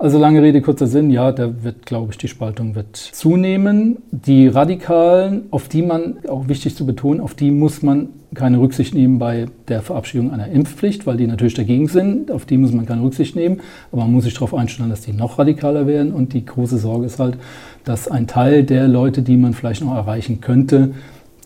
[0.00, 3.99] Also lange Rede, kurzer Sinn, ja, da wird, glaube ich, die Spaltung wird zunehmen.
[4.12, 8.94] Die Radikalen, auf die man, auch wichtig zu betonen, auf die muss man keine Rücksicht
[8.94, 12.30] nehmen bei der Verabschiedung einer Impfpflicht, weil die natürlich dagegen sind.
[12.30, 13.61] Auf die muss man keine Rücksicht nehmen.
[13.90, 16.12] Aber man muss sich darauf einstellen, dass die noch radikaler werden.
[16.12, 17.38] Und die große Sorge ist halt,
[17.85, 20.95] dass ein Teil der Leute, die man vielleicht noch erreichen könnte,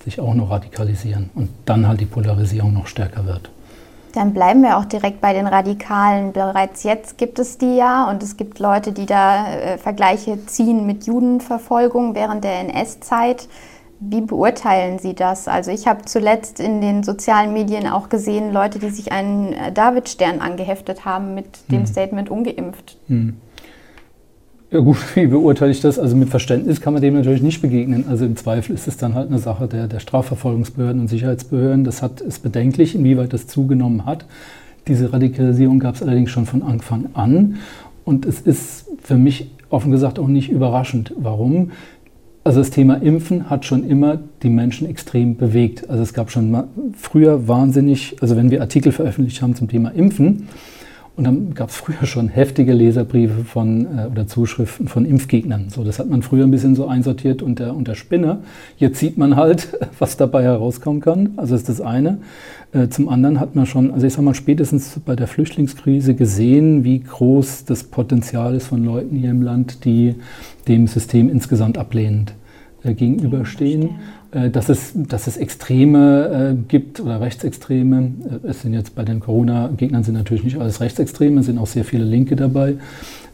[0.03, 3.51] sich auch noch radikalisieren und dann halt die Polarisierung noch stärker wird.
[4.13, 6.33] Dann bleiben wir auch direkt bei den Radikalen.
[6.33, 10.87] Bereits jetzt gibt es die ja und es gibt Leute, die da äh, Vergleiche ziehen
[10.87, 13.49] mit Judenverfolgung während der NS-Zeit.
[14.05, 15.47] Wie beurteilen Sie das?
[15.47, 19.71] Also ich habe zuletzt in den sozialen Medien auch gesehen, Leute, die sich einen äh,
[19.71, 21.87] Davidstern angeheftet haben mit dem hm.
[21.87, 22.97] Statement ungeimpft.
[23.07, 23.37] Hm.
[24.73, 26.01] Ja gut, wie beurteile ich das?
[26.01, 28.07] Also mit Verständnis kann man dem natürlich nicht begegnen.
[28.09, 31.85] Also im Zweifel ist es dann halt eine Sache der, der Strafverfolgungsbehörden und Sicherheitsbehörden.
[31.85, 34.25] Das hat, ist bedenklich, inwieweit das zugenommen hat.
[34.89, 37.59] Diese Radikalisierung gab es allerdings schon von Anfang an.
[38.05, 41.15] Und es ist für mich offen gesagt auch nicht überraschend.
[41.17, 41.71] Warum?
[42.45, 45.89] Also das Thema Impfen hat schon immer die Menschen extrem bewegt.
[45.89, 46.65] Also es gab schon
[46.99, 50.49] früher wahnsinnig, also wenn wir Artikel veröffentlicht haben zum Thema Impfen,
[51.15, 55.69] und dann gab es früher schon heftige Leserbriefe von, äh, oder Zuschriften von Impfgegnern.
[55.69, 58.39] So, das hat man früher ein bisschen so einsortiert unter, unter Spinne.
[58.79, 61.31] Jetzt sieht man halt, was dabei herauskommen kann.
[61.37, 62.19] Also ist das eine.
[62.73, 66.83] Äh, zum anderen hat man schon, also ich sag mal, spätestens bei der Flüchtlingskrise gesehen,
[66.85, 70.15] wie groß das Potenzial ist von Leuten hier im Land, die
[70.67, 72.33] dem System insgesamt ablehnend
[72.85, 73.91] äh, gegenüberstehen.
[74.33, 78.13] Äh, dass es, dass es Extreme äh, gibt oder Rechtsextreme.
[78.45, 81.67] Äh, es sind jetzt bei den Corona-Gegnern sind natürlich nicht alles Rechtsextreme, es sind auch
[81.67, 82.77] sehr viele Linke dabei.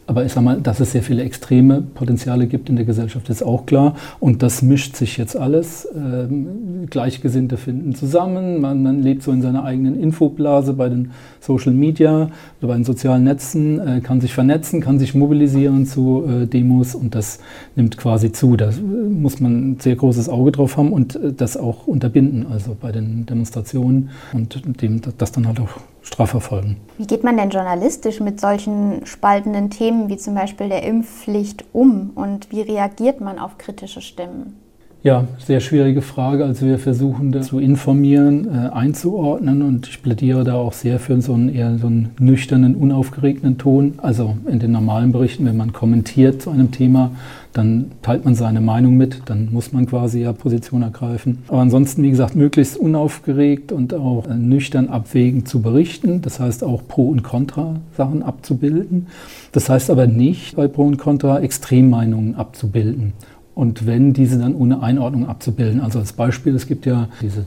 [0.09, 3.43] Aber ich sage mal, dass es sehr viele extreme Potenziale gibt in der Gesellschaft, ist
[3.43, 3.93] auch klar.
[4.19, 5.87] Und das mischt sich jetzt alles.
[5.95, 8.59] Ähm, Gleichgesinnte finden zusammen.
[8.59, 13.23] Man, man, lebt so in seiner eigenen Infoblase bei den Social Media bei den sozialen
[13.23, 17.39] Netzen, äh, kann sich vernetzen, kann sich mobilisieren zu äh, Demos und das
[17.75, 18.55] nimmt quasi zu.
[18.55, 22.75] Da muss man ein sehr großes Auge drauf haben und äh, das auch unterbinden, also
[22.79, 25.69] bei den Demonstrationen und dem, das dann halt auch
[26.09, 26.77] strafverfolgen.
[26.97, 32.11] Wie geht man denn journalistisch mit solchen spaltenden Themen wie zum Beispiel der Impfpflicht um
[32.15, 34.55] und wie reagiert man auf kritische Stimmen?
[35.01, 36.43] Ja, sehr schwierige Frage.
[36.43, 41.21] Also wir versuchen das zu informieren, äh, einzuordnen und ich plädiere da auch sehr für
[41.21, 43.93] so einen eher so einen nüchternen, unaufgeregten Ton.
[44.01, 47.11] Also in den normalen Berichten, wenn man kommentiert zu einem Thema,
[47.53, 51.39] dann teilt man seine Meinung mit, dann muss man quasi ja Position ergreifen.
[51.47, 56.21] Aber ansonsten, wie gesagt, möglichst unaufgeregt und auch äh, nüchtern abwägend zu berichten.
[56.21, 59.07] Das heißt auch Pro- und Contra-Sachen abzubilden.
[59.51, 63.13] Das heißt aber nicht bei Pro und Contra Extremmeinungen abzubilden
[63.59, 65.81] und wenn diese dann ohne Einordnung abzubilden.
[65.81, 67.43] Also als Beispiel, es gibt ja diese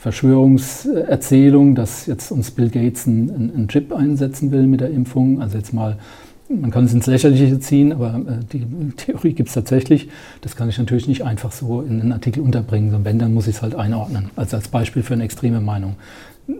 [0.00, 5.40] Verschwörungserzählung, dass jetzt uns Bill Gates einen, einen Chip einsetzen will mit der Impfung.
[5.40, 5.96] Also jetzt mal
[6.48, 10.08] man kann es ins Lächerliche ziehen, aber äh, die Theorie gibt es tatsächlich.
[10.42, 13.46] Das kann ich natürlich nicht einfach so in einen Artikel unterbringen, sondern wenn, dann muss
[13.46, 14.30] ich es halt einordnen.
[14.36, 15.96] Also als Beispiel für eine extreme Meinung.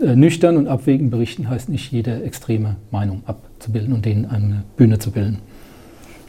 [0.00, 4.98] Äh, nüchtern und abwägend berichten heißt nicht jede extreme Meinung abzubilden und denen eine Bühne
[4.98, 5.38] zu bilden.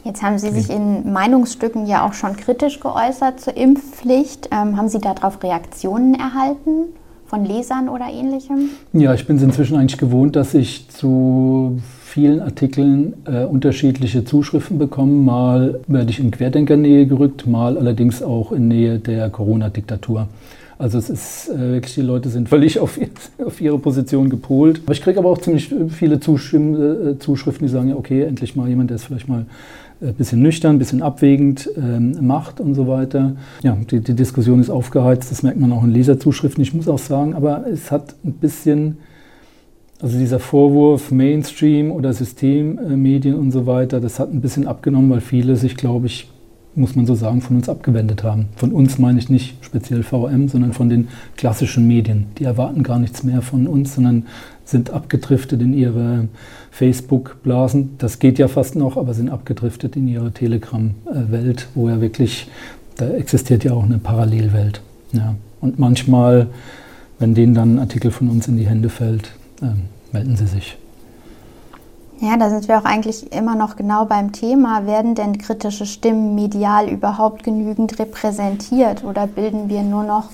[0.04, 4.50] Jetzt haben Sie sich in Meinungsstücken ja auch schon kritisch geäußert zur Impfpflicht.
[4.52, 6.92] Ähm, haben Sie darauf Reaktionen erhalten
[7.26, 8.70] von Lesern oder ähnlichem?
[8.92, 11.80] Ja, ich bin es inzwischen eigentlich gewohnt, dass ich zu
[12.16, 15.12] vielen Artikeln äh, unterschiedliche Zuschriften bekomme.
[15.12, 20.26] Mal werde ich in Querdenkernähe gerückt, mal allerdings auch in Nähe der Corona-Diktatur.
[20.78, 22.98] Also es ist äh, wirklich, die Leute sind völlig auf,
[23.44, 24.80] auf ihre Position gepolt.
[24.86, 28.88] Aber ich kriege aber auch ziemlich viele Zuschriften, die sagen, ja okay, endlich mal jemand,
[28.88, 29.44] der es vielleicht mal
[30.00, 33.36] ein äh, bisschen nüchtern, ein bisschen abwägend ähm, macht und so weiter.
[33.62, 36.62] Ja, die, die, Diskussion ist aufgeheizt, das merkt man auch in Leserzuschriften.
[36.62, 38.96] Ich muss auch sagen, aber es hat ein bisschen,
[40.00, 45.20] also dieser Vorwurf Mainstream oder Systemmedien und so weiter, das hat ein bisschen abgenommen, weil
[45.20, 46.28] viele sich, glaube ich,
[46.74, 48.48] muss man so sagen, von uns abgewendet haben.
[48.56, 52.26] Von uns meine ich nicht speziell VM, sondern von den klassischen Medien.
[52.38, 54.26] Die erwarten gar nichts mehr von uns, sondern
[54.64, 56.28] sind abgedriftet in ihre
[56.70, 57.94] Facebook-Blasen.
[57.96, 62.48] Das geht ja fast noch, aber sind abgedriftet in ihre Telegram-Welt, wo ja wirklich,
[62.96, 64.82] da existiert ja auch eine Parallelwelt.
[65.12, 65.34] Ja.
[65.62, 66.48] Und manchmal,
[67.18, 69.30] wenn denen dann ein Artikel von uns in die Hände fällt,
[69.62, 70.76] äh, melden sie sich.
[72.18, 74.86] Ja, da sind wir auch eigentlich immer noch genau beim Thema.
[74.86, 80.30] Werden denn kritische Stimmen medial überhaupt genügend repräsentiert oder bilden wir nur noch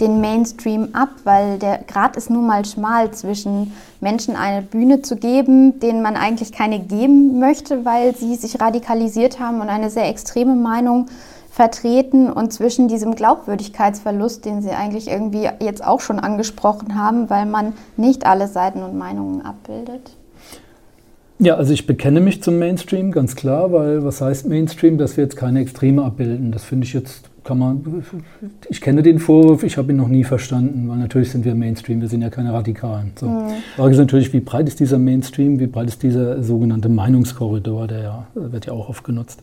[0.00, 1.10] den Mainstream ab?
[1.24, 6.16] Weil der Grad ist nun mal schmal zwischen Menschen eine Bühne zu geben, denen man
[6.16, 11.08] eigentlich keine geben möchte, weil sie sich radikalisiert haben und eine sehr extreme Meinung
[11.56, 17.46] vertreten und zwischen diesem Glaubwürdigkeitsverlust, den Sie eigentlich irgendwie jetzt auch schon angesprochen haben, weil
[17.46, 20.18] man nicht alle Seiten und Meinungen abbildet?
[21.38, 25.24] Ja, also ich bekenne mich zum Mainstream, ganz klar, weil was heißt Mainstream, dass wir
[25.24, 26.52] jetzt keine Extreme abbilden?
[26.52, 28.04] Das finde ich jetzt kann man,
[28.68, 32.00] ich kenne den Vorwurf, ich habe ihn noch nie verstanden, weil natürlich sind wir Mainstream,
[32.00, 33.12] wir sind ja keine Radikalen.
[33.14, 33.28] So.
[33.28, 33.48] Mhm.
[33.48, 37.86] Die Frage ist natürlich, wie breit ist dieser Mainstream, wie breit ist dieser sogenannte Meinungskorridor,
[37.86, 39.42] der ja, wird ja auch oft genutzt.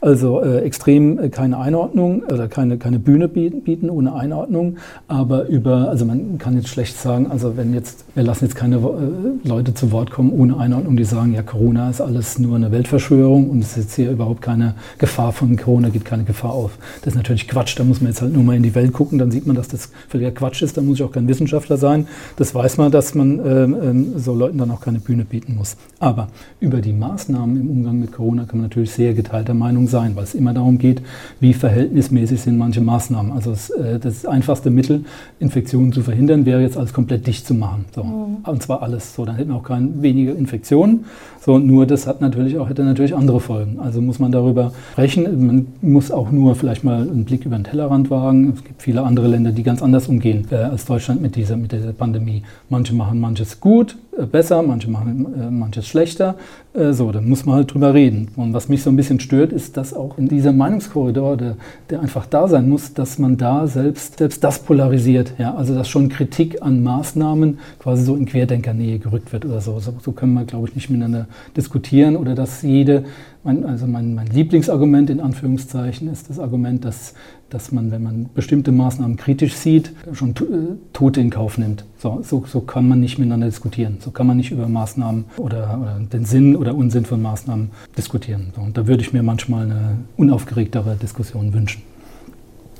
[0.00, 5.90] Also äh, extrem äh, keine Einordnung oder keine, keine Bühne bieten ohne Einordnung, aber über,
[5.90, 9.74] also man kann jetzt schlecht sagen, also wenn jetzt, wir lassen jetzt keine äh, Leute
[9.74, 13.60] zu Wort kommen ohne Einordnung, die sagen, ja, Corona ist alles nur eine Weltverschwörung und
[13.60, 16.78] es ist jetzt hier überhaupt keine Gefahr von Corona, geht keine Gefahr auf.
[17.02, 17.78] Das ist natürlich völlig Quatsch.
[17.78, 19.68] Da muss man jetzt halt nur mal in die Welt gucken, dann sieht man, dass
[19.68, 20.76] das völliger Quatsch ist.
[20.76, 22.06] Da muss ich auch kein Wissenschaftler sein.
[22.36, 25.76] Das weiß man, dass man ähm, ähm, so Leuten dann auch keine Bühne bieten muss.
[25.98, 26.28] Aber
[26.60, 30.24] über die Maßnahmen im Umgang mit Corona kann man natürlich sehr geteilter Meinung sein, weil
[30.24, 31.02] es immer darum geht,
[31.40, 33.32] wie verhältnismäßig sind manche Maßnahmen.
[33.32, 35.04] Also das, äh, das einfachste Mittel,
[35.40, 37.84] Infektionen zu verhindern, wäre jetzt alles komplett dicht zu machen.
[37.94, 38.04] So.
[38.04, 38.36] Mhm.
[38.44, 39.14] Und zwar alles.
[39.14, 41.04] So, dann hätten wir auch keine weniger Infektionen.
[41.44, 43.80] So, nur das hat natürlich auch, hätte natürlich andere Folgen.
[43.80, 45.44] Also muss man darüber sprechen.
[45.44, 48.52] Man muss auch nur vielleicht mal einen Blick über den Tellerrand wagen.
[48.56, 51.72] Es gibt viele andere Länder, die ganz anders umgehen äh, als Deutschland mit dieser, mit
[51.72, 52.44] dieser Pandemie.
[52.68, 56.36] Manche machen manches gut, äh, besser, manche machen äh, manches schlechter.
[56.74, 58.28] Äh, so, da muss man halt drüber reden.
[58.36, 61.56] Und was mich so ein bisschen stört, ist, dass auch in dieser Meinungskorridor, der,
[61.90, 65.34] der einfach da sein muss, dass man da selbst, selbst das polarisiert.
[65.38, 65.56] Ja?
[65.56, 69.80] Also dass schon Kritik an Maßnahmen quasi so in Querdenkernähe gerückt wird oder so.
[69.80, 73.04] So, so können wir, glaube ich, nicht miteinander diskutieren oder dass jede
[73.44, 77.14] mein, also mein, mein, Lieblingsargument in Anführungszeichen ist das Argument, dass,
[77.50, 81.84] dass man, wenn man bestimmte Maßnahmen kritisch sieht, schon äh, Tote in Kauf nimmt.
[81.98, 83.98] So, so, so, kann man nicht miteinander diskutieren.
[84.00, 88.52] So kann man nicht über Maßnahmen oder, oder den Sinn oder Unsinn von Maßnahmen diskutieren.
[88.54, 91.82] So, und da würde ich mir manchmal eine unaufgeregtere Diskussion wünschen.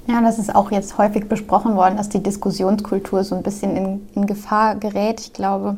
[0.08, 4.00] Ja, das ist auch jetzt häufig besprochen worden, dass die Diskussionskultur so ein bisschen in,
[4.14, 5.20] in Gefahr gerät.
[5.20, 5.76] Ich glaube,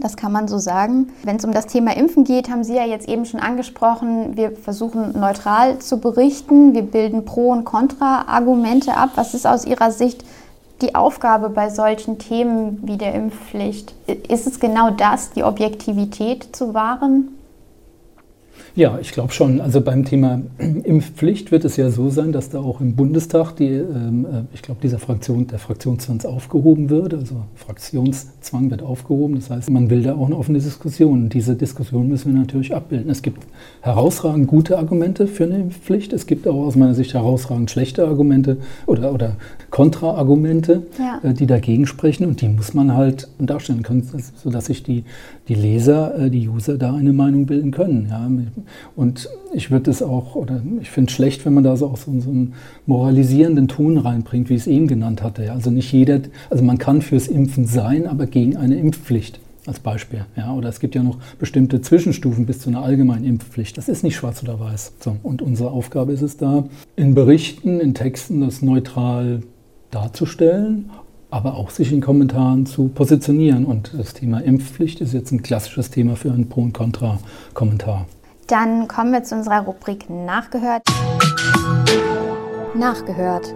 [0.00, 1.12] das kann man so sagen.
[1.22, 4.52] Wenn es um das Thema Impfen geht, haben Sie ja jetzt eben schon angesprochen, wir
[4.52, 6.74] versuchen neutral zu berichten.
[6.74, 9.10] Wir bilden Pro- und Kontra-Argumente ab.
[9.14, 10.24] Was ist aus Ihrer Sicht
[10.82, 13.94] die Aufgabe bei solchen Themen wie der Impfpflicht?
[14.28, 17.28] Ist es genau das, die Objektivität zu wahren?
[18.80, 19.60] Ja, ich glaube schon.
[19.60, 23.66] Also beim Thema Impfpflicht wird es ja so sein, dass da auch im Bundestag die,
[23.66, 27.12] ähm, äh, ich glaube, dieser Fraktion, der Fraktionszwang aufgehoben wird.
[27.12, 29.34] Also Fraktionszwang wird aufgehoben.
[29.34, 31.24] Das heißt, man will da auch eine offene Diskussion.
[31.24, 33.10] Und diese Diskussion müssen wir natürlich abbilden.
[33.10, 33.42] Es gibt
[33.82, 36.14] herausragend gute Argumente für eine Impfpflicht.
[36.14, 39.36] Es gibt auch aus meiner Sicht herausragend schlechte Argumente oder, oder
[39.68, 41.20] Kontraargumente, ja.
[41.22, 42.24] äh, die dagegen sprechen.
[42.24, 45.04] Und die muss man halt darstellen können, sodass sich die,
[45.48, 48.06] die Leser, äh, die User da eine Meinung bilden können.
[48.08, 48.26] Ja
[48.96, 51.96] Und ich würde es auch, oder ich finde es schlecht, wenn man da so auch
[51.96, 52.54] so, einen
[52.86, 55.52] moralisierenden Ton reinbringt, wie ich es eben genannt hatte.
[55.52, 60.24] Also nicht jeder, also man kann fürs Impfen sein, aber gegen eine Impfpflicht als Beispiel.
[60.36, 63.76] Ja, oder es gibt ja noch bestimmte Zwischenstufen bis zu einer allgemeinen Impfpflicht.
[63.78, 64.92] Das ist nicht schwarz oder weiß.
[65.00, 66.64] So, und unsere Aufgabe ist es da,
[66.96, 69.42] in Berichten, in Texten das neutral
[69.90, 70.90] darzustellen,
[71.30, 73.64] aber auch sich in Kommentaren zu positionieren.
[73.64, 78.06] Und das Thema Impfpflicht ist jetzt ein klassisches Thema für einen Pro- und Contra-Kommentar.
[78.50, 80.82] Dann kommen wir zu unserer Rubrik Nachgehört.
[82.74, 83.54] Nachgehört.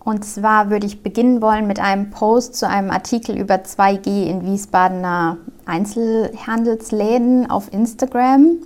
[0.00, 4.44] Und zwar würde ich beginnen wollen mit einem Post zu einem Artikel über 2G in
[4.44, 8.56] Wiesbadener Einzelhandelsläden auf Instagram.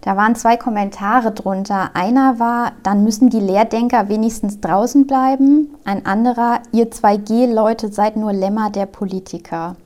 [0.00, 1.90] Da waren zwei Kommentare drunter.
[1.92, 5.74] Einer war, dann müssen die Lehrdenker wenigstens draußen bleiben.
[5.84, 9.76] Ein anderer, ihr 2G-Leute seid nur Lämmer der Politiker.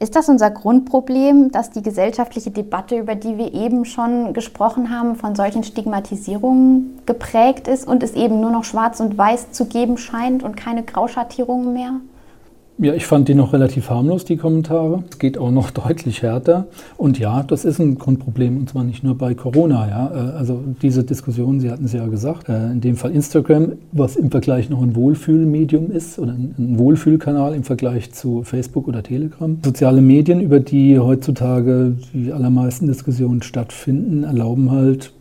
[0.00, 5.16] Ist das unser Grundproblem, dass die gesellschaftliche Debatte, über die wir eben schon gesprochen haben,
[5.16, 9.98] von solchen Stigmatisierungen geprägt ist und es eben nur noch schwarz und weiß zu geben
[9.98, 11.94] scheint und keine Grauschattierungen mehr?
[12.80, 15.02] Ja, ich fand die noch relativ harmlos, die Kommentare.
[15.10, 16.68] Es geht auch noch deutlich härter.
[16.96, 19.88] Und ja, das ist ein Grundproblem, und zwar nicht nur bei Corona.
[19.88, 20.10] Ja.
[20.10, 24.14] Äh, also diese Diskussion, Sie hatten es ja gesagt, äh, in dem Fall Instagram, was
[24.14, 29.58] im Vergleich noch ein Wohlfühlmedium ist oder ein Wohlfühlkanal im Vergleich zu Facebook oder Telegram.
[29.64, 35.12] Soziale Medien, über die heutzutage die allermeisten Diskussionen stattfinden, erlauben halt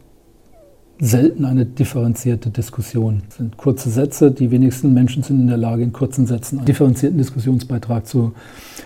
[0.99, 3.21] selten eine differenzierte Diskussion.
[3.27, 6.65] Das sind kurze Sätze, die wenigsten Menschen sind in der Lage, in kurzen Sätzen einen
[6.65, 8.33] differenzierten Diskussionsbeitrag zu,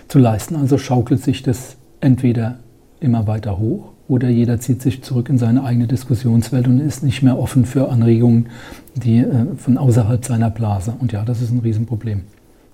[0.08, 0.56] zu leisten.
[0.56, 2.58] Also schaukelt sich das entweder
[3.00, 7.22] immer weiter hoch oder jeder zieht sich zurück in seine eigene Diskussionswelt und ist nicht
[7.22, 8.46] mehr offen für Anregungen,
[8.94, 10.94] die äh, von außerhalb seiner Blase.
[10.98, 12.22] Und ja, das ist ein Riesenproblem.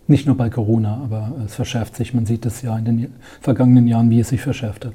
[0.08, 2.14] Nicht nur bei Corona, aber es verschärft sich.
[2.14, 3.06] Man sieht das ja in den
[3.40, 4.94] vergangenen Jahren, wie es sich verschärft hat.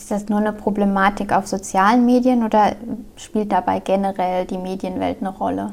[0.00, 2.74] Ist das nur eine Problematik auf sozialen Medien oder
[3.16, 5.72] spielt dabei generell die Medienwelt eine Rolle?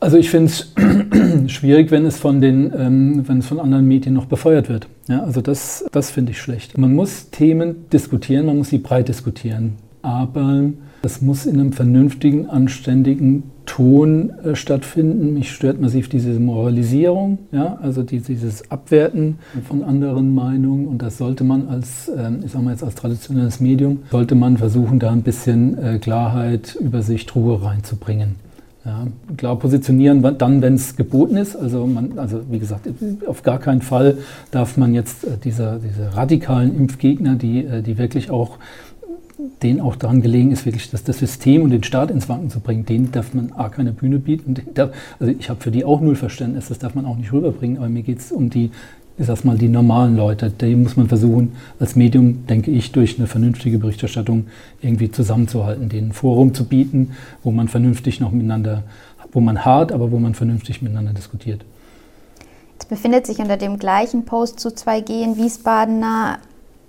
[0.00, 0.72] Also ich finde es
[1.52, 4.88] schwierig, wenn es von den, ähm, wenn es von anderen Medien noch befeuert wird.
[5.08, 6.78] Ja, also das, das finde ich schlecht.
[6.78, 10.70] Man muss Themen diskutieren, man muss sie breit diskutieren, aber
[11.02, 15.34] das muss in einem vernünftigen, anständigen Ton äh, stattfinden.
[15.34, 20.88] Mich stört massiv diese Moralisierung, ja, also die, dieses Abwerten von anderen Meinungen.
[20.88, 24.56] Und das sollte man als, äh, ich sag mal jetzt als traditionelles Medium, sollte man
[24.56, 28.36] versuchen, da ein bisschen äh, Klarheit, Übersicht, Ruhe reinzubringen.
[28.84, 29.06] Ja,
[29.36, 31.54] klar positionieren, dann, wenn es geboten ist.
[31.56, 32.88] Also, man, also wie gesagt,
[33.26, 34.16] auf gar keinen Fall
[34.50, 38.56] darf man jetzt äh, diese, diese radikalen Impfgegner, die, äh, die wirklich auch
[39.62, 42.60] denen auch daran gelegen ist, wirklich das, das System und den Staat ins Wanken zu
[42.60, 44.56] bringen, denen darf man A, keine Bühne bieten.
[44.74, 47.78] Darf, also ich habe für die auch null Verständnis, das darf man auch nicht rüberbringen,
[47.78, 48.70] aber mir geht es um die,
[49.16, 50.50] ich sag's mal, die normalen Leute.
[50.50, 54.46] Die muss man versuchen, als Medium, denke ich, durch eine vernünftige Berichterstattung
[54.80, 58.82] irgendwie zusammenzuhalten, denen ein Forum zu bieten, wo man vernünftig noch miteinander,
[59.32, 61.64] wo man hart, aber wo man vernünftig miteinander diskutiert.
[62.80, 66.38] Es befindet sich unter dem gleichen Post zu 2G in Wiesbadener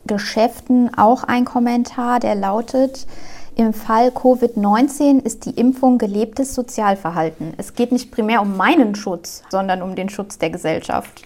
[0.10, 3.08] Geschäften auch ein Kommentar, der lautet,
[3.56, 7.54] im Fall Covid-19 ist die Impfung gelebtes Sozialverhalten.
[7.58, 11.24] Es geht nicht primär um meinen Schutz, sondern um den Schutz der Gesellschaft.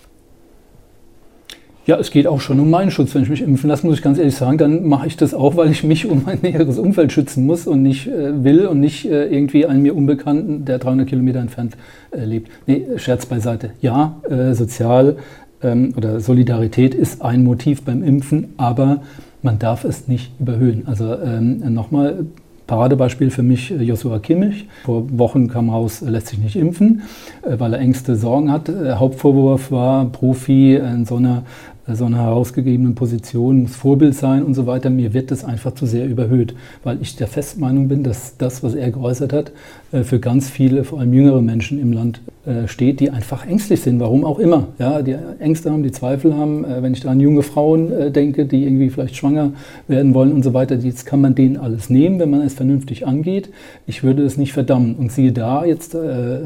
[1.85, 3.13] Ja, es geht auch schon um meinen Schutz.
[3.13, 5.57] Wenn ich mich impfen lasse, muss ich ganz ehrlich sagen, dann mache ich das auch,
[5.57, 9.05] weil ich mich um mein näheres Umfeld schützen muss und nicht äh, will und nicht
[9.05, 11.75] äh, irgendwie einen mir Unbekannten, der 300 Kilometer entfernt
[12.11, 12.49] äh, lebt.
[12.67, 13.71] Nee, Scherz beiseite.
[13.81, 15.17] Ja, äh, sozial
[15.63, 19.01] ähm, oder Solidarität ist ein Motiv beim Impfen, aber
[19.41, 20.83] man darf es nicht überhöhen.
[20.87, 22.25] Also ähm, nochmal,
[22.67, 24.67] Paradebeispiel für mich äh, Joshua Kimmich.
[24.85, 27.01] Vor Wochen kam raus, lässt sich nicht impfen,
[27.41, 28.69] äh, weil er Ängste, Sorgen hat.
[28.69, 31.43] Äh, Hauptvorwurf war, Profi in so einer
[31.87, 34.89] so einer herausgegebenen Position, muss Vorbild sein und so weiter.
[34.89, 38.73] Mir wird das einfach zu sehr überhöht, weil ich der Festmeinung bin, dass das, was
[38.73, 39.51] er geäußert hat,
[39.91, 43.81] äh, für ganz viele, vor allem jüngere Menschen im Land äh, steht, die einfach ängstlich
[43.81, 44.67] sind, warum auch immer.
[44.79, 46.63] Ja, die Ängste haben, die Zweifel haben.
[46.63, 49.51] Äh, wenn ich da an junge Frauen denke, die irgendwie vielleicht schwanger
[49.87, 53.05] werden wollen und so weiter, jetzt kann man denen alles nehmen, wenn man es vernünftig
[53.05, 53.49] angeht.
[53.87, 54.95] Ich würde es nicht verdammen.
[54.95, 56.39] Und siehe da, jetzt äh,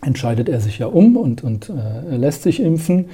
[0.00, 3.06] entscheidet er sich ja um und, und äh, lässt sich impfen.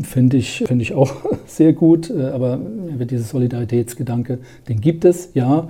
[0.00, 1.12] Finde ich, find ich auch
[1.46, 5.68] sehr gut, äh, aber dieser Solidaritätsgedanke, den gibt es, ja,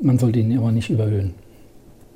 [0.00, 1.34] man sollte ihn aber nicht überhöhen.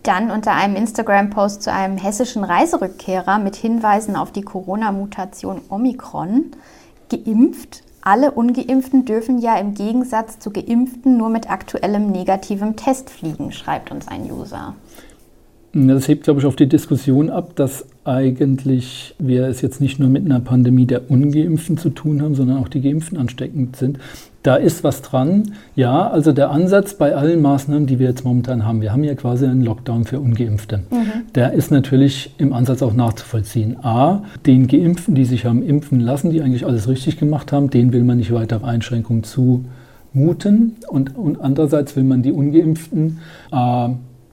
[0.02, 6.46] Dann unter einem Instagram-Post zu einem hessischen Reiserückkehrer mit Hinweisen auf die Corona-Mutation Omikron.
[7.10, 7.82] Geimpft?
[8.02, 13.90] Alle Ungeimpften dürfen ja im Gegensatz zu Geimpften nur mit aktuellem negativem Test fliegen, schreibt
[13.90, 14.74] uns ein User.
[15.72, 20.08] Das hebt, glaube ich, auf die Diskussion ab, dass eigentlich wir es jetzt nicht nur
[20.08, 23.98] mit einer Pandemie der Ungeimpften zu tun haben, sondern auch die Geimpften ansteckend sind.
[24.42, 25.52] Da ist was dran.
[25.76, 29.14] Ja, also der Ansatz bei allen Maßnahmen, die wir jetzt momentan haben, wir haben ja
[29.14, 30.78] quasi einen Lockdown für Ungeimpfte.
[30.90, 31.26] Mhm.
[31.34, 33.76] Der ist natürlich im Ansatz auch nachzuvollziehen.
[33.84, 37.92] A, den Geimpften, die sich haben impfen lassen, die eigentlich alles richtig gemacht haben, denen
[37.92, 40.76] will man nicht weitere Einschränkungen zumuten.
[40.88, 43.18] Und, und andererseits will man die Ungeimpften
[43.52, 43.88] äh,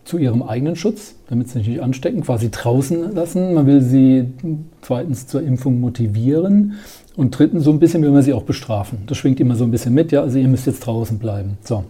[0.07, 3.53] zu ihrem eigenen Schutz, damit sie sich nicht anstecken, quasi draußen lassen.
[3.53, 4.25] Man will sie
[4.81, 6.75] zweitens zur Impfung motivieren
[7.17, 8.99] und drittens so ein bisschen will man sie auch bestrafen.
[9.07, 11.57] Das schwingt immer so ein bisschen mit, ja, also ihr müsst jetzt draußen bleiben.
[11.61, 11.83] So.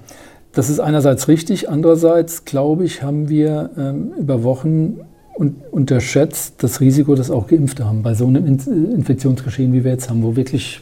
[0.52, 5.02] Das ist einerseits richtig, andererseits glaube ich, haben wir ähm, über Wochen
[5.38, 8.02] un unterschätzt das Risiko, das auch Geimpfte haben.
[8.02, 8.58] Bei so einem In
[8.96, 10.82] Infektionsgeschehen, wie wir jetzt haben, wo wirklich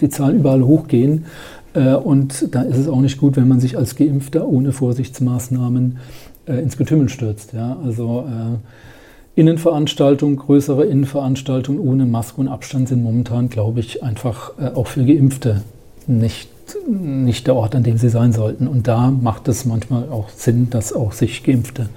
[0.00, 1.26] die Zahlen überall hochgehen.
[1.74, 5.98] Äh, und da ist es auch nicht gut, wenn man sich als Geimpfter ohne Vorsichtsmaßnahmen
[6.46, 7.52] äh, ins Getümmel stürzt.
[7.52, 7.76] Ja?
[7.84, 14.74] Also äh, Innenveranstaltungen, größere Innenveranstaltungen ohne Maske und Abstand sind momentan, glaube ich, einfach äh,
[14.74, 15.62] auch für Geimpfte
[16.06, 16.50] nicht,
[16.86, 18.66] nicht der Ort, an dem sie sein sollten.
[18.66, 21.88] Und da macht es manchmal auch Sinn, dass auch sich Geimpfte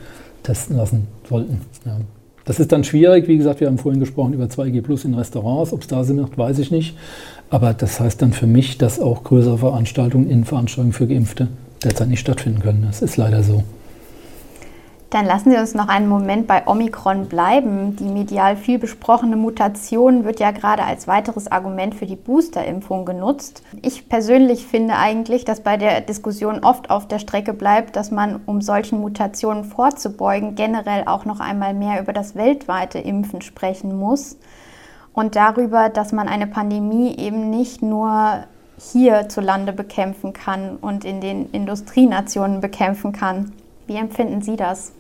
[0.44, 1.62] testen lassen sollten.
[1.86, 1.98] Ja.
[2.46, 3.28] Das ist dann schwierig.
[3.28, 5.74] Wie gesagt, wir haben vorhin gesprochen über 2G Plus in Restaurants.
[5.74, 6.96] Ob es da Sinn macht, weiß ich nicht.
[7.50, 11.48] Aber das heißt dann für mich, dass auch größere Veranstaltungen, Innenveranstaltungen für Geimpfte
[11.84, 12.84] derzeit nicht stattfinden können.
[12.88, 13.64] Das ist leider so.
[15.12, 17.96] Dann lassen Sie uns noch einen Moment bei Omikron bleiben.
[17.96, 23.62] Die medial viel besprochene Mutation wird ja gerade als weiteres Argument für die Boosterimpfung genutzt.
[23.82, 28.42] Ich persönlich finde eigentlich, dass bei der Diskussion oft auf der Strecke bleibt, dass man,
[28.46, 34.38] um solchen Mutationen vorzubeugen, generell auch noch einmal mehr über das weltweite Impfen sprechen muss
[35.14, 38.44] und darüber, dass man eine Pandemie eben nicht nur
[38.78, 43.54] hierzulande bekämpfen kann und in den Industrienationen bekämpfen kann.
[43.88, 44.94] Wie empfinden Sie das?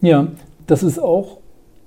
[0.00, 0.28] Ja,
[0.66, 1.38] das ist auch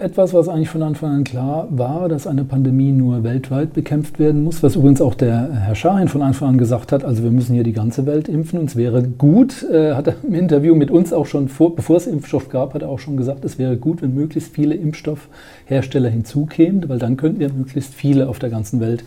[0.01, 4.43] etwas, was eigentlich von Anfang an klar war, dass eine Pandemie nur weltweit bekämpft werden
[4.43, 7.53] muss, was übrigens auch der Herr Schahin von Anfang an gesagt hat, also wir müssen
[7.53, 10.89] hier die ganze Welt impfen und es wäre gut, äh, hat er im Interview mit
[10.89, 13.77] uns auch schon, vor, bevor es Impfstoff gab, hat er auch schon gesagt, es wäre
[13.77, 18.79] gut, wenn möglichst viele Impfstoffhersteller hinzukämen, weil dann könnten wir möglichst viele auf der ganzen
[18.79, 19.03] Welt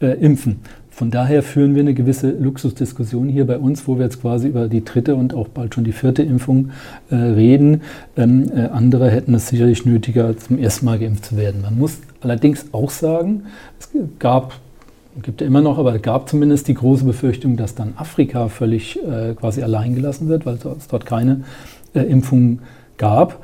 [0.00, 0.60] äh, impfen.
[0.90, 4.66] Von daher führen wir eine gewisse Luxusdiskussion hier bei uns, wo wir jetzt quasi über
[4.66, 6.70] die dritte und auch bald schon die vierte Impfung
[7.10, 7.82] äh, reden.
[8.16, 11.60] Ähm, äh, andere hätten es sicherlich nötiger, zum ersten Mal geimpft zu werden.
[11.60, 13.42] Man muss allerdings auch sagen,
[13.78, 14.54] es gab
[15.22, 18.98] gibt ja immer noch, aber es gab zumindest die große Befürchtung, dass dann Afrika völlig
[19.02, 21.44] äh, quasi allein gelassen wird, weil es dort keine
[21.94, 22.60] äh, Impfung
[22.98, 23.42] gab.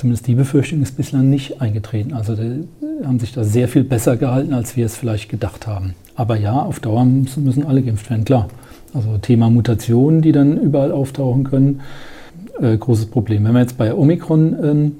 [0.00, 2.14] Zumindest die Befürchtung ist bislang nicht eingetreten.
[2.14, 2.66] Also die
[3.04, 5.94] haben sich da sehr viel besser gehalten, als wir es vielleicht gedacht haben.
[6.14, 8.48] Aber ja, auf Dauer müssen, müssen alle geimpft werden, klar.
[8.94, 11.82] Also Thema Mutationen, die dann überall auftauchen können,
[12.62, 13.44] äh, großes Problem.
[13.44, 14.92] Wenn wir jetzt bei Omikron, ähm,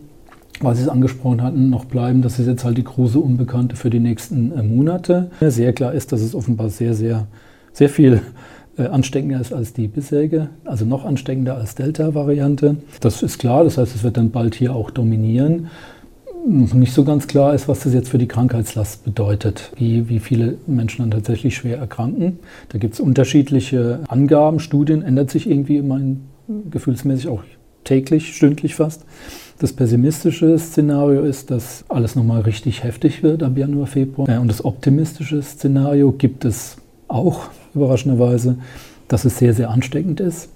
[0.61, 3.89] was Sie es angesprochen hatten, noch bleiben, das ist jetzt halt die große Unbekannte für
[3.89, 5.31] die nächsten äh, Monate.
[5.41, 7.27] Sehr klar ist, dass es offenbar sehr, sehr,
[7.73, 8.21] sehr viel
[8.88, 12.77] ansteckender ist als die bisherige, also noch ansteckender als Delta-Variante.
[13.01, 15.69] Das ist klar, das heißt, es wird dann bald hier auch dominieren
[16.47, 20.57] nicht so ganz klar ist, was das jetzt für die Krankheitslast bedeutet, wie, wie viele
[20.66, 22.38] Menschen dann tatsächlich schwer erkranken.
[22.71, 26.01] Da gibt es unterschiedliche Angaben, Studien, ändert sich irgendwie immer
[26.71, 27.43] gefühlsmäßig auch
[27.85, 29.05] täglich, stündlich fast.
[29.59, 34.40] Das pessimistische Szenario ist, dass alles nochmal richtig heftig wird ab Januar, Februar.
[34.40, 36.77] Und das optimistische Szenario gibt es
[37.09, 38.59] auch, überraschenderweise,
[39.09, 40.50] dass es sehr, sehr ansteckend ist,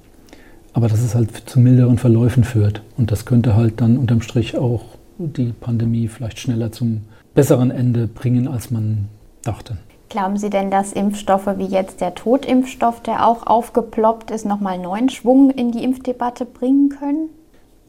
[0.72, 2.82] aber dass es halt zu milderen Verläufen führt.
[2.96, 4.82] Und das könnte halt dann unterm Strich auch
[5.18, 7.02] die Pandemie vielleicht schneller zum
[7.34, 9.08] besseren Ende bringen, als man
[9.42, 9.76] dachte.
[10.08, 15.08] Glauben Sie denn, dass Impfstoffe wie jetzt der Totimpfstoff, der auch aufgeploppt ist, nochmal neuen
[15.08, 17.30] Schwung in die Impfdebatte bringen können?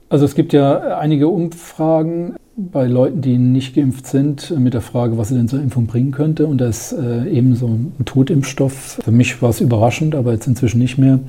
[0.10, 5.18] Also es gibt ja einige Umfragen bei Leuten, die nicht geimpft sind, mit der Frage,
[5.18, 6.48] was sie denn zur Impfung bringen könnte.
[6.48, 9.00] Und da ist äh, eben so ein Totimpfstoff.
[9.04, 11.20] Für mich war es überraschend, aber jetzt inzwischen nicht mehr.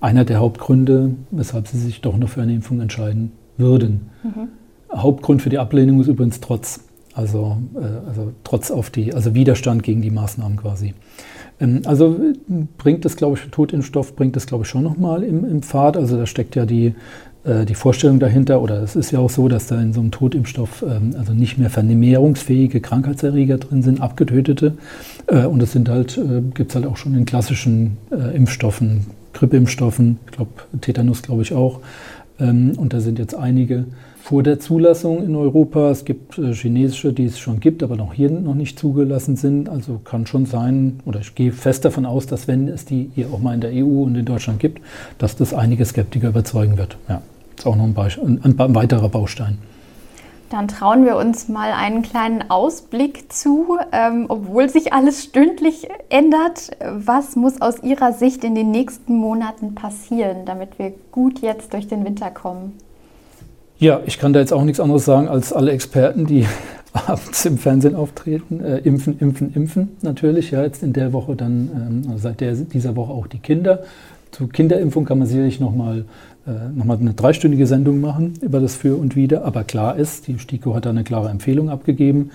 [0.00, 4.08] Einer der Hauptgründe, weshalb sie sich doch noch für eine Impfung entscheiden würden.
[4.24, 4.48] Mhm.
[4.92, 6.80] Hauptgrund für die Ablehnung ist übrigens Trotz.
[7.14, 10.94] Also, äh, also Trotz auf die, also Widerstand gegen die Maßnahmen quasi.
[11.60, 12.18] Ähm, also
[12.76, 15.96] bringt das, glaube ich, Totimpfstoff bringt das, glaube ich, schon nochmal im, im Pfad.
[15.96, 16.94] Also da steckt ja die,
[17.44, 20.84] die Vorstellung dahinter, oder es ist ja auch so, dass da in so einem Totimpfstoff
[20.88, 24.74] ähm, also nicht mehr vermehrungsfähige Krankheitserreger drin sind, abgetötete.
[25.26, 26.20] Äh, und es sind halt,
[26.54, 27.96] gibt es halt auch schon in klassischen
[28.34, 30.50] Impfstoffen, Grippeimpfstoffen, ich glaube,
[30.80, 31.80] Tetanus glaube ich auch.
[32.38, 33.84] Ähm, und da sind jetzt einige
[34.22, 35.90] vor der Zulassung in Europa.
[35.90, 39.68] Es gibt äh, chinesische, die es schon gibt, aber noch hier noch nicht zugelassen sind.
[39.68, 43.28] Also kann schon sein, oder ich gehe fest davon aus, dass wenn es die hier
[43.32, 44.80] auch mal in der EU und in Deutschland gibt,
[45.18, 46.96] dass das einige Skeptiker überzeugen wird.
[47.08, 47.22] Ja,
[47.56, 49.58] ist auch noch ein, Beispiel, ein, ein weiterer Baustein.
[50.52, 56.72] Dann trauen wir uns mal einen kleinen Ausblick zu, ähm, obwohl sich alles stündlich ändert.
[56.94, 61.88] Was muss aus Ihrer Sicht in den nächsten Monaten passieren, damit wir gut jetzt durch
[61.88, 62.74] den Winter kommen?
[63.78, 66.46] Ja, ich kann da jetzt auch nichts anderes sagen als alle Experten, die
[66.92, 68.62] abends im Fernsehen auftreten.
[68.62, 70.50] Äh, impfen, impfen, impfen natürlich.
[70.50, 73.84] Ja, jetzt in der Woche dann, ähm, also seit der, dieser Woche auch die Kinder.
[74.32, 76.04] Zur Kinderimpfung kann man sicherlich nochmal
[76.74, 79.44] nochmal eine dreistündige Sendung machen über das Für und Wider.
[79.44, 82.30] Aber klar ist, die STIKO hat da eine klare Empfehlung abgegeben.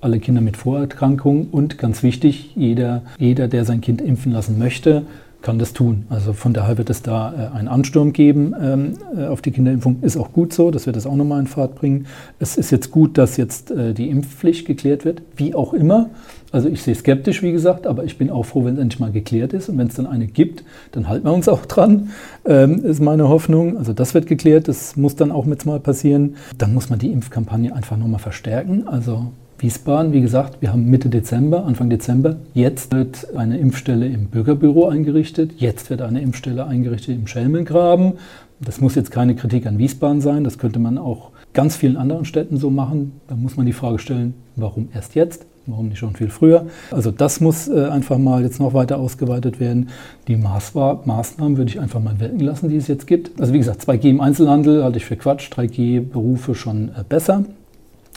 [0.00, 5.04] Alle Kinder mit Vorerkrankungen und ganz wichtig, jeder, jeder, der sein Kind impfen lassen möchte,
[5.42, 6.06] kann das tun.
[6.08, 9.98] Also von daher wird es da äh, einen Ansturm geben ähm, äh, auf die Kinderimpfung.
[10.00, 12.06] Ist auch gut so, das wird das auch nochmal in Fahrt bringen.
[12.38, 16.10] Es ist jetzt gut, dass jetzt äh, die Impfpflicht geklärt wird, wie auch immer.
[16.52, 19.10] Also ich sehe skeptisch, wie gesagt, aber ich bin auch froh, wenn es endlich mal
[19.10, 19.70] geklärt ist.
[19.70, 22.10] Und wenn es dann eine gibt, dann halten wir uns auch dran,
[22.44, 23.78] ähm, ist meine Hoffnung.
[23.78, 26.36] Also das wird geklärt, das muss dann auch jetzt mal passieren.
[26.58, 28.86] Dann muss man die Impfkampagne einfach nochmal verstärken.
[28.86, 32.36] Also Wiesbaden, wie gesagt, wir haben Mitte Dezember, Anfang Dezember.
[32.52, 35.52] Jetzt wird eine Impfstelle im Bürgerbüro eingerichtet.
[35.56, 38.14] Jetzt wird eine Impfstelle eingerichtet im Schelmengraben.
[38.60, 40.44] Das muss jetzt keine Kritik an Wiesbaden sein.
[40.44, 43.20] Das könnte man auch ganz vielen anderen Städten so machen.
[43.28, 45.46] Da muss man die Frage stellen, warum erst jetzt?
[45.66, 46.66] Warum nicht schon viel früher?
[46.90, 49.90] Also das muss äh, einfach mal jetzt noch weiter ausgeweitet werden.
[50.26, 53.40] Die Maßnahmen würde ich einfach mal wirken lassen, die es jetzt gibt.
[53.40, 57.44] Also wie gesagt, 2G im Einzelhandel halte ich für Quatsch, 3G-Berufe schon äh, besser.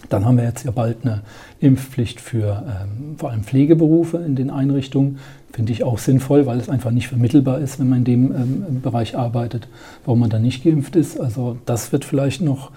[0.09, 1.21] Dann haben wir jetzt ja bald eine
[1.59, 5.19] Impfpflicht für ähm, vor allem Pflegeberufe in den Einrichtungen.
[5.51, 8.81] Finde ich auch sinnvoll, weil es einfach nicht vermittelbar ist, wenn man in dem ähm,
[8.81, 9.67] Bereich arbeitet,
[10.03, 11.19] warum man da nicht geimpft ist.
[11.19, 12.71] Also das wird vielleicht noch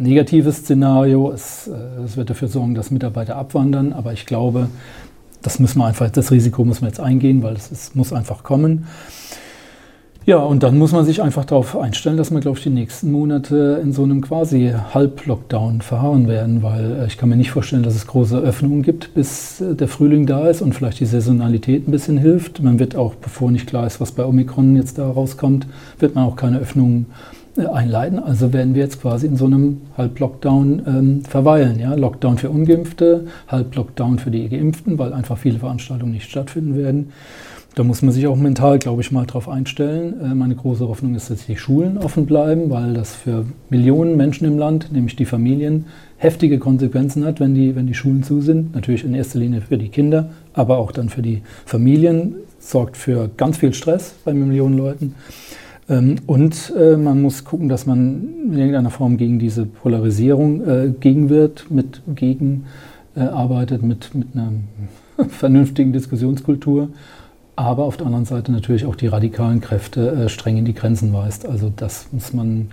[0.00, 1.30] negatives Szenario.
[1.30, 4.68] Es, äh, es wird dafür sorgen, dass Mitarbeiter abwandern, aber ich glaube,
[5.42, 8.42] das müssen wir einfach, das Risiko muss man jetzt eingehen, weil es, es muss einfach
[8.42, 8.86] kommen.
[10.26, 13.10] Ja, und dann muss man sich einfach darauf einstellen, dass wir, glaube ich, die nächsten
[13.10, 17.82] Monate in so einem quasi Halb-Lockdown verharren werden, weil äh, ich kann mir nicht vorstellen,
[17.82, 21.88] dass es große Öffnungen gibt, bis äh, der Frühling da ist und vielleicht die Saisonalität
[21.88, 22.62] ein bisschen hilft.
[22.62, 25.66] Man wird auch, bevor nicht klar ist, was bei Omikron jetzt da rauskommt,
[25.98, 28.18] wird man auch keine Öffnungen äh, einleiten.
[28.18, 31.78] Also werden wir jetzt quasi in so einem Halb-Lockdown ähm, verweilen.
[31.78, 31.94] Ja?
[31.94, 37.12] Lockdown für Ungeimpfte, Halb-Lockdown für die Geimpften, weil einfach viele Veranstaltungen nicht stattfinden werden.
[37.76, 40.14] Da muss man sich auch mental, glaube ich, mal drauf einstellen.
[40.20, 44.46] Äh, meine große Hoffnung ist, dass die Schulen offen bleiben, weil das für Millionen Menschen
[44.46, 45.86] im Land, nämlich die Familien,
[46.16, 48.74] heftige Konsequenzen hat, wenn die, wenn die Schulen zu sind.
[48.74, 52.34] Natürlich in erster Linie für die Kinder, aber auch dann für die Familien.
[52.58, 55.14] Sorgt für ganz viel Stress bei Millionen Leuten.
[55.90, 60.94] Ähm, und äh, man muss gucken, dass man in irgendeiner Form gegen diese Polarisierung äh,
[60.98, 62.64] gegenwirkt, mit gegen
[63.16, 64.52] arbeitet, mit, mit einer
[65.28, 66.90] vernünftigen Diskussionskultur
[67.60, 71.12] aber auf der anderen Seite natürlich auch die radikalen Kräfte äh, streng in die Grenzen
[71.12, 71.46] weist.
[71.46, 72.70] Also das muss man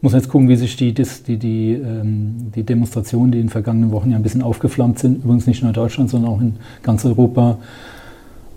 [0.00, 3.90] muss jetzt gucken, wie sich die, die, die, ähm, die Demonstrationen, die in den vergangenen
[3.90, 7.06] Wochen ja ein bisschen aufgeflammt sind, übrigens nicht nur in Deutschland, sondern auch in ganz
[7.06, 7.58] Europa,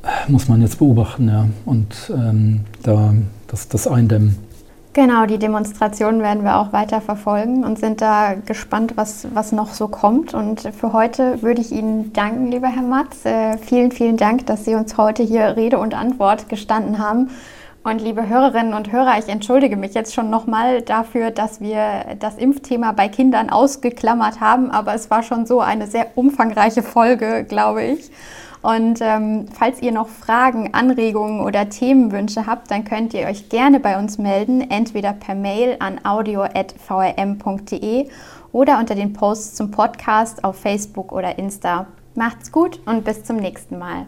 [0.03, 3.13] äh, muss man jetzt beobachten ja, und ähm, da
[3.47, 4.37] das, das eindämmen.
[4.97, 9.71] Genau, die Demonstrationen werden wir auch weiter verfolgen und sind da gespannt, was, was noch
[9.71, 10.33] so kommt.
[10.33, 13.23] Und für heute würde ich Ihnen danken, lieber Herr Matz.
[13.23, 17.29] Äh, vielen, vielen Dank, dass Sie uns heute hier Rede und Antwort gestanden haben.
[17.83, 22.35] Und liebe Hörerinnen und Hörer, ich entschuldige mich jetzt schon nochmal dafür, dass wir das
[22.37, 27.83] Impfthema bei Kindern ausgeklammert haben, aber es war schon so eine sehr umfangreiche Folge, glaube
[27.83, 28.09] ich.
[28.61, 33.79] Und ähm, falls ihr noch Fragen, Anregungen oder Themenwünsche habt, dann könnt ihr euch gerne
[33.79, 36.49] bei uns melden, entweder per Mail an audio.vrm.de
[38.51, 41.87] oder unter den Posts zum Podcast auf Facebook oder Insta.
[42.15, 44.07] Macht's gut und bis zum nächsten Mal.